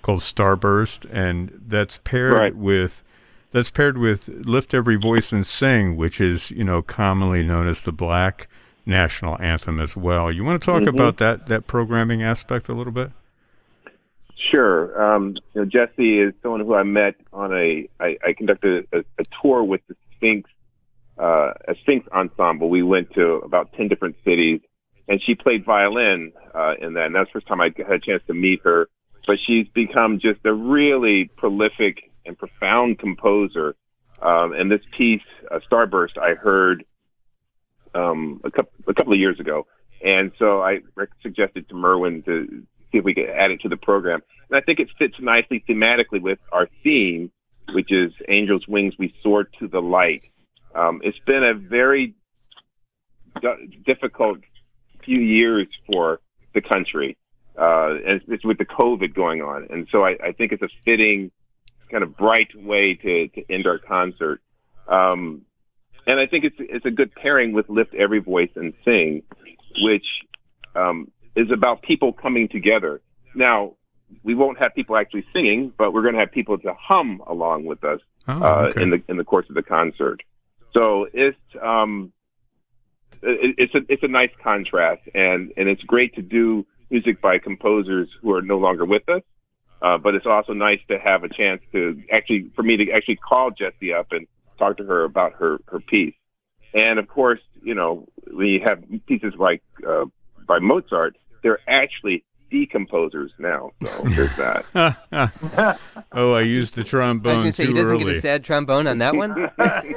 called 0.01 0.19
Starburst, 0.19 1.07
and 1.11 1.61
that's 1.67 1.99
paired 2.03 2.33
Right. 2.33 2.55
with 2.55 3.03
that's 3.51 3.69
paired 3.69 3.97
with 3.99 4.27
Lift 4.29 4.73
Every 4.73 4.95
Voice 4.95 5.31
and 5.31 5.45
Sing, 5.45 5.95
which 5.95 6.19
is, 6.19 6.49
you 6.49 6.63
know, 6.63 6.81
commonly 6.81 7.43
known 7.43 7.67
as 7.67 7.83
the 7.83 7.91
black 7.91 8.47
national 8.85 9.41
anthem 9.41 9.79
as 9.79 9.95
well. 9.95 10.31
You 10.31 10.43
want 10.43 10.61
to 10.61 10.65
talk 10.65 10.83
Mhm. 10.83 10.87
about 10.89 11.17
that 11.17 11.47
that 11.47 11.67
programming 11.67 12.21
aspect 12.23 12.69
a 12.69 12.73
little 12.73 12.93
bit? 12.93 13.11
Sure. 14.35 15.01
Um, 15.01 15.35
you 15.53 15.61
know, 15.61 15.65
Jessie 15.65 16.19
is 16.19 16.33
someone 16.41 16.61
who 16.61 16.73
I 16.75 16.83
met 16.83 17.15
on 17.31 17.53
a. 17.53 17.87
I, 17.99 18.17
I 18.25 18.33
conducted 18.33 18.87
a, 18.91 18.99
a 19.17 19.23
tour 19.41 19.63
with 19.63 19.81
the 19.87 19.95
Sphinx, 20.15 20.49
uh, 21.17 21.53
a 21.67 21.75
Sphinx 21.81 22.07
ensemble. 22.11 22.69
We 22.69 22.83
went 22.83 23.13
to 23.13 23.35
about 23.35 23.71
ten 23.73 23.87
different 23.87 24.15
cities, 24.25 24.59
and 25.07 25.21
she 25.21 25.35
played 25.35 25.63
violin 25.63 26.33
uh, 26.53 26.73
in 26.81 26.93
that. 26.93 27.05
And 27.05 27.15
that's 27.15 27.29
the 27.29 27.33
first 27.33 27.47
time 27.47 27.61
I 27.61 27.73
had 27.77 27.91
a 27.91 27.99
chance 27.99 28.23
to 28.27 28.33
meet 28.33 28.61
her. 28.63 28.89
But 29.25 29.39
she's 29.39 29.67
become 29.69 30.19
just 30.19 30.41
a 30.43 30.53
really 30.53 31.25
prolific 31.37 32.11
and 32.25 32.37
profound 32.37 32.99
composer. 32.99 33.75
Um, 34.21 34.53
and 34.53 34.69
this 34.69 34.81
piece, 34.97 35.21
uh, 35.51 35.59
Starburst, 35.69 36.17
I 36.17 36.33
heard 36.33 36.83
um, 37.93 38.41
a 38.43 38.51
couple 38.51 38.71
a 38.87 38.93
couple 38.93 39.13
of 39.13 39.19
years 39.19 39.39
ago, 39.39 39.65
and 40.03 40.31
so 40.37 40.61
I 40.61 40.81
suggested 41.21 41.69
to 41.69 41.75
Merwin 41.75 42.23
to 42.23 42.63
see 42.91 42.99
if 42.99 43.03
we 43.03 43.13
could 43.13 43.29
add 43.29 43.51
it 43.51 43.61
to 43.61 43.69
the 43.69 43.77
program. 43.77 44.21
And 44.49 44.57
I 44.57 44.61
think 44.61 44.79
it 44.79 44.89
fits 44.97 45.15
nicely 45.19 45.63
thematically 45.67 46.21
with 46.21 46.39
our 46.51 46.67
theme, 46.83 47.31
which 47.73 47.91
is 47.91 48.13
Angels' 48.27 48.67
Wings, 48.67 48.93
We 48.97 49.13
Soar 49.23 49.45
to 49.59 49.67
the 49.67 49.81
Light. 49.81 50.29
Um, 50.75 51.01
it's 51.03 51.19
been 51.19 51.43
a 51.43 51.53
very 51.53 52.13
d- 53.41 53.81
difficult 53.85 54.39
few 55.03 55.19
years 55.19 55.67
for 55.91 56.19
the 56.53 56.61
country, 56.61 57.17
uh, 57.57 57.95
and 57.95 58.21
it's, 58.21 58.25
it's 58.27 58.45
with 58.45 58.57
the 58.57 58.65
COVID 58.65 59.13
going 59.13 59.41
on. 59.41 59.67
And 59.69 59.87
so 59.91 60.05
I, 60.05 60.17
I 60.23 60.31
think 60.31 60.51
it's 60.51 60.63
a 60.63 60.69
fitting, 60.85 61.31
kind 61.91 62.03
of 62.03 62.15
bright 62.17 62.49
way 62.55 62.95
to, 62.95 63.27
to 63.29 63.51
end 63.51 63.67
our 63.67 63.79
concert. 63.79 64.41
Um, 64.87 65.43
and 66.07 66.19
I 66.19 66.27
think 66.27 66.45
it's 66.45 66.55
it's 66.59 66.85
a 66.85 66.91
good 66.91 67.13
pairing 67.15 67.53
with 67.53 67.69
Lift 67.69 67.93
Every 67.93 68.19
Voice 68.19 68.51
and 68.55 68.73
Sing, 68.85 69.23
which 69.81 70.05
um, 70.75 71.11
is 71.35 71.51
about 71.51 71.81
people 71.81 72.13
coming 72.13 72.47
together. 72.47 73.01
Now, 73.35 73.73
we 74.23 74.35
won't 74.35 74.59
have 74.59 74.75
people 74.75 74.95
actually 74.97 75.25
singing, 75.33 75.73
but 75.77 75.93
we're 75.93 76.03
going 76.03 76.13
to 76.13 76.19
have 76.19 76.31
people 76.31 76.57
to 76.59 76.73
hum 76.73 77.21
along 77.25 77.65
with 77.65 77.83
us 77.83 77.99
Oh, 78.27 78.41
uh, 78.41 78.71
in 78.77 78.89
the 78.89 79.03
in 79.09 79.17
the 79.17 79.25
course 79.25 79.47
of 79.49 79.55
the 79.55 79.63
concert. 79.63 80.21
So 80.73 81.07
it's 81.13 81.37
um, 81.61 82.13
it, 83.21 83.55
it's 83.57 83.75
a 83.75 83.81
it's 83.89 84.03
a 84.03 84.07
nice 84.07 84.31
contrast, 84.41 85.01
and 85.13 85.51
and 85.57 85.67
it's 85.67 85.83
great 85.83 86.15
to 86.15 86.21
do 86.21 86.65
music 86.89 87.21
by 87.21 87.37
composers 87.39 88.09
who 88.21 88.33
are 88.33 88.41
no 88.41 88.57
longer 88.57 88.85
with 88.85 89.09
us. 89.09 89.23
Uh, 89.81 89.97
but 89.97 90.15
it's 90.15 90.25
also 90.25 90.53
nice 90.53 90.79
to 90.87 90.97
have 90.97 91.25
a 91.25 91.29
chance 91.29 91.61
to 91.73 92.01
actually, 92.09 92.49
for 92.55 92.63
me 92.63 92.77
to 92.77 92.91
actually 92.91 93.17
call 93.17 93.51
Jessie 93.51 93.91
up 93.91 94.13
and 94.13 94.25
talk 94.57 94.77
to 94.77 94.83
her 94.83 95.03
about 95.03 95.33
her, 95.33 95.59
her 95.67 95.79
piece. 95.79 96.15
And 96.73 96.99
of 96.99 97.07
course, 97.07 97.39
you 97.61 97.75
know, 97.75 98.07
we 98.33 98.59
have 98.65 98.83
pieces 99.05 99.33
like, 99.37 99.61
uh, 99.87 100.05
by 100.47 100.59
Mozart, 100.59 101.17
they're 101.41 101.59
actually 101.67 102.23
decomposers 102.51 103.29
now. 103.39 103.71
So 103.85 104.03
there's 104.03 104.35
that. 104.37 104.65
oh, 106.11 106.33
I 106.33 106.41
used 106.41 106.75
the 106.75 106.83
trombone. 106.83 107.31
I 107.31 107.33
was 107.35 107.41
going 107.41 107.51
to 107.51 107.55
say, 107.55 107.65
he 107.65 107.73
doesn't 107.73 107.95
early. 107.95 108.05
get 108.05 108.17
a 108.17 108.19
sad 108.19 108.43
trombone 108.43 108.87
on 108.87 108.99
that 108.99 109.15
one? 109.15 109.35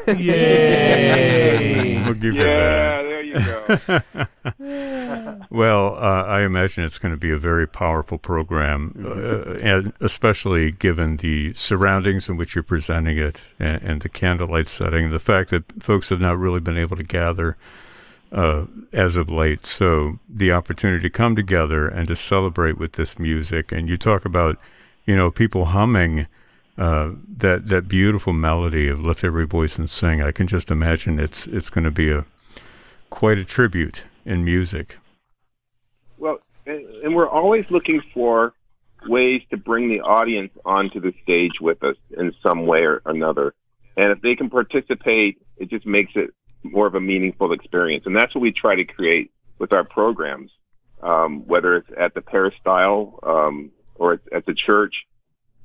Yay! 0.09 2.03
we'll 2.05 2.14
give 2.14 2.35
yeah, 2.35 2.42
there 2.42 3.06
you 3.37 4.01
go. 4.59 5.40
well, 5.51 5.94
uh, 5.96 6.25
I 6.25 6.42
imagine 6.42 6.85
it's 6.85 6.99
going 6.99 7.12
to 7.12 7.18
be 7.18 7.31
a 7.31 7.38
very 7.38 7.66
powerful 7.66 8.18
program, 8.18 9.05
uh, 9.07 9.55
and 9.62 9.92
especially 10.01 10.72
given 10.72 11.16
the 11.16 11.55
surroundings 11.55 12.29
in 12.29 12.37
which 12.37 12.55
you're 12.55 12.64
presenting 12.64 13.18
it 13.18 13.42
and, 13.59 13.83
and 13.83 14.03
the 14.03 14.09
candlelight 14.09 14.68
setting, 14.68 15.11
the 15.11 15.18
fact 15.18 15.51
that 15.51 15.83
folks 15.83 16.09
have 16.09 16.20
not 16.20 16.38
really 16.38 16.61
been 16.61 16.79
able 16.79 16.96
to 16.96 17.05
gather 17.05 17.57
uh, 18.33 18.66
as 18.92 19.16
of 19.16 19.31
late. 19.31 19.66
So 19.66 20.18
the 20.29 20.53
opportunity 20.53 21.03
to 21.03 21.11
come 21.11 21.37
together 21.37 21.88
and 21.88 22.09
to 22.09 22.16
celebrate 22.16 22.79
with 22.79 22.92
this 22.92 23.18
music, 23.18 23.72
and 23.72 23.88
you 23.88 23.96
talk 23.96 24.25
about, 24.25 24.59
you 25.05 25.16
know, 25.16 25.31
people 25.31 25.66
humming 25.66 26.27
uh, 26.79 27.12
that 27.38 27.66
that 27.66 27.88
beautiful 27.88 28.33
melody 28.33 28.88
of 28.88 29.01
"Lift 29.01 29.25
Every 29.25 29.46
Voice 29.46 29.79
and 29.79 29.88
Sing." 29.88 30.20
I 30.22 30.31
can 30.31 30.46
just 30.46 30.70
imagine 30.70 31.18
it's 31.18 31.46
it's 31.46 31.70
going 31.70 31.85
to 31.85 31.90
be 31.90 32.11
a 32.11 32.25
quite 33.11 33.38
a 33.38 33.45
tribute 33.45 34.05
in 34.25 34.45
music. 34.45 34.99
Well, 36.19 36.38
and, 36.66 37.14
we're 37.14 37.29
always 37.29 37.64
looking 37.71 38.03
for 38.12 38.53
ways 39.07 39.42
to 39.51 39.57
bring 39.57 39.88
the 39.88 40.01
audience 40.01 40.53
onto 40.64 41.01
the 41.01 41.14
stage 41.23 41.61
with 41.61 41.83
us 41.85 41.97
in 42.16 42.35
some 42.42 42.66
way 42.66 42.85
or 42.85 43.03
another. 43.07 43.55
And 43.97 44.12
if 44.12 44.21
they 44.21 44.35
can 44.35 44.51
participate, 44.51 45.38
it 45.57 45.71
just 45.71 45.87
makes 45.87 46.12
it 46.16 46.31
more 46.62 46.87
of 46.87 46.95
a 46.95 47.01
meaningful 47.01 47.53
experience. 47.53 48.05
And 48.07 48.16
that's 48.16 48.35
what 48.35 48.42
we 48.42 48.53
try 48.53 48.75
to 48.75 48.85
create 48.85 49.31
with 49.59 49.73
our 49.73 49.85
programs, 49.85 50.51
um, 51.03 51.47
whether 51.47 51.77
it's 51.77 51.90
at 51.97 52.14
the 52.14 52.21
peristyle 52.21 53.21
um, 53.23 53.71
or 53.95 54.21
at 54.33 54.45
the 54.47 54.55
church, 54.55 55.07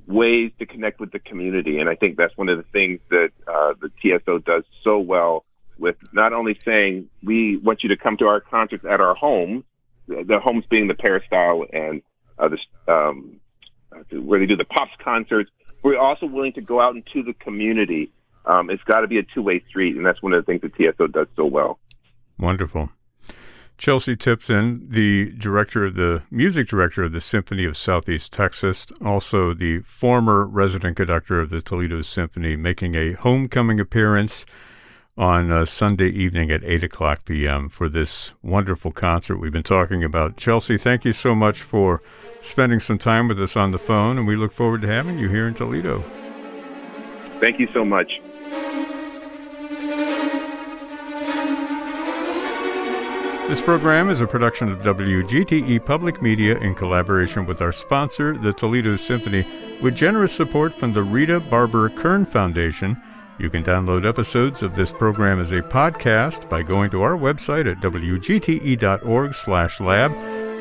ways 0.08 0.52
to 0.60 0.66
connect 0.66 1.00
with 1.00 1.12
the 1.12 1.20
community. 1.20 1.80
And 1.80 1.90
I 1.90 1.96
think 1.96 2.18
that's 2.18 2.36
one 2.38 2.50
of 2.50 2.58
the 2.58 2.66
things 2.72 3.00
that 3.10 3.32
uh, 3.48 3.74
the 3.82 3.92
TSO 4.02 4.40
does 4.40 4.64
so 4.84 5.00
well 5.00 5.46
with 5.82 5.98
not 6.14 6.32
only 6.32 6.58
saying 6.64 7.10
we 7.24 7.58
want 7.58 7.84
you 7.84 7.90
to 7.90 7.98
come 7.98 8.16
to 8.18 8.28
our 8.28 8.40
concerts 8.40 8.86
at 8.86 9.02
our 9.02 9.16
homes, 9.16 9.64
the 10.08 10.40
homes 10.40 10.64
being 10.70 10.88
the 10.88 10.94
peristyle 10.94 11.66
and 11.74 12.02
uh, 12.40 12.48
the, 12.48 12.94
um, 12.94 13.40
where 14.12 14.40
they 14.40 14.46
do 14.46 14.56
the 14.56 14.66
pops 14.66 14.94
concerts. 15.04 15.52
We're 15.84 15.98
also 15.98 16.26
willing 16.28 16.54
to 16.54 16.62
go 16.62 16.80
out 16.80 16.96
into 16.96 17.24
the 17.24 17.34
community 17.34 18.12
um, 18.46 18.70
it's 18.70 18.84
got 18.84 19.02
to 19.02 19.08
be 19.08 19.20
a 19.20 19.24
two-way 19.24 19.64
street, 19.70 19.96
and 19.96 20.06
that's 20.06 20.22
one 20.22 20.34
of 20.34 20.44
the 20.44 20.52
things 20.52 20.62
that 20.62 20.76
TSO 20.76 21.08
does 21.08 21.28
so 21.36 21.46
well. 21.46 21.80
Wonderful. 22.40 22.90
Chelsea 23.78 24.16
Tipton, 24.16 24.88
the 24.90 25.32
director 25.38 25.86
of 25.86 25.96
the 25.96 26.22
music 26.30 26.68
director 26.68 27.04
of 27.04 27.14
the 27.14 27.22
Symphony 27.22 27.66
of 27.66 27.76
Southeast 27.76 28.32
Texas, 28.32 28.86
also 29.04 29.54
the 29.56 29.80
former 29.80 30.46
resident 30.46 30.98
conductor 30.98 31.40
of 31.40 31.50
the 31.50 31.62
Toledo 31.62 32.02
Symphony, 32.02 32.56
making 32.56 32.96
a 32.96 33.14
homecoming 33.14 33.80
appearance 33.80 34.46
on 35.22 35.52
uh, 35.52 35.64
Sunday 35.64 36.10
evening 36.10 36.50
at 36.50 36.64
8 36.64 36.84
o'clock 36.84 37.26
p.m. 37.26 37.70
for 37.70 37.88
this 37.88 38.34
wonderful 38.42 38.92
concert 38.92 39.38
we've 39.38 39.52
been 39.52 39.62
talking 39.62 40.04
about. 40.04 40.36
Chelsea, 40.36 40.80
thank 40.80 41.06
you 41.06 41.12
so 41.12 41.36
much 41.36 41.62
for 41.62 42.02
spending 42.42 42.80
some 42.80 42.98
time 42.98 43.28
with 43.28 43.40
us 43.40 43.56
on 43.56 43.70
the 43.70 43.78
phone, 43.78 44.18
and 44.18 44.26
we 44.26 44.36
look 44.36 44.52
forward 44.52 44.82
to 44.82 44.88
having 44.88 45.20
you 45.20 45.30
here 45.30 45.48
in 45.48 45.54
Toledo. 45.54 46.04
Thank 47.40 47.60
you 47.60 47.68
so 47.72 47.86
much. 47.86 48.20
This 53.48 53.62
program 53.62 54.10
is 54.10 54.22
a 54.22 54.28
production 54.28 54.70
of 54.70 54.80
WGTE 54.80 55.86
Public 55.86 56.20
Media 56.24 56.58
in 56.58 56.74
collaboration 56.74 57.46
with 57.46 57.62
our 57.62 57.72
sponsor, 57.72 58.36
the 58.36 58.54
Toledo 58.54 58.96
Symphony, 58.96 59.46
with 59.84 59.96
generous 59.96 60.34
support 60.34 60.74
from 60.74 60.94
the 60.94 61.04
Rita 61.04 61.40
Barber 61.40 61.90
Kern 61.90 62.26
Foundation. 62.26 63.00
You 63.38 63.50
can 63.50 63.64
download 63.64 64.08
episodes 64.08 64.62
of 64.62 64.76
this 64.76 64.92
program 64.92 65.40
as 65.40 65.52
a 65.52 65.62
podcast 65.62 66.48
by 66.50 66.62
going 66.64 66.92
to 66.92 67.02
our 67.02 67.18
website 67.18 67.70
at 67.70 67.80
wgte.org/lab. 67.82 68.82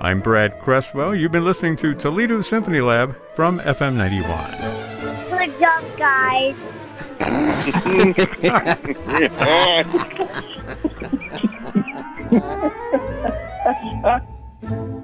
I'm 0.00 0.20
Brad 0.20 0.60
Cresswell. 0.60 1.14
You've 1.14 1.32
been 1.32 1.44
listening 1.44 1.76
to 1.76 1.94
Toledo 1.94 2.42
Symphony 2.42 2.80
Lab 2.80 3.16
from 3.34 3.60
FM 3.60 3.96
91. 3.96 4.50
Good 5.30 5.58
job, 5.58 5.84
guys. 5.96 6.54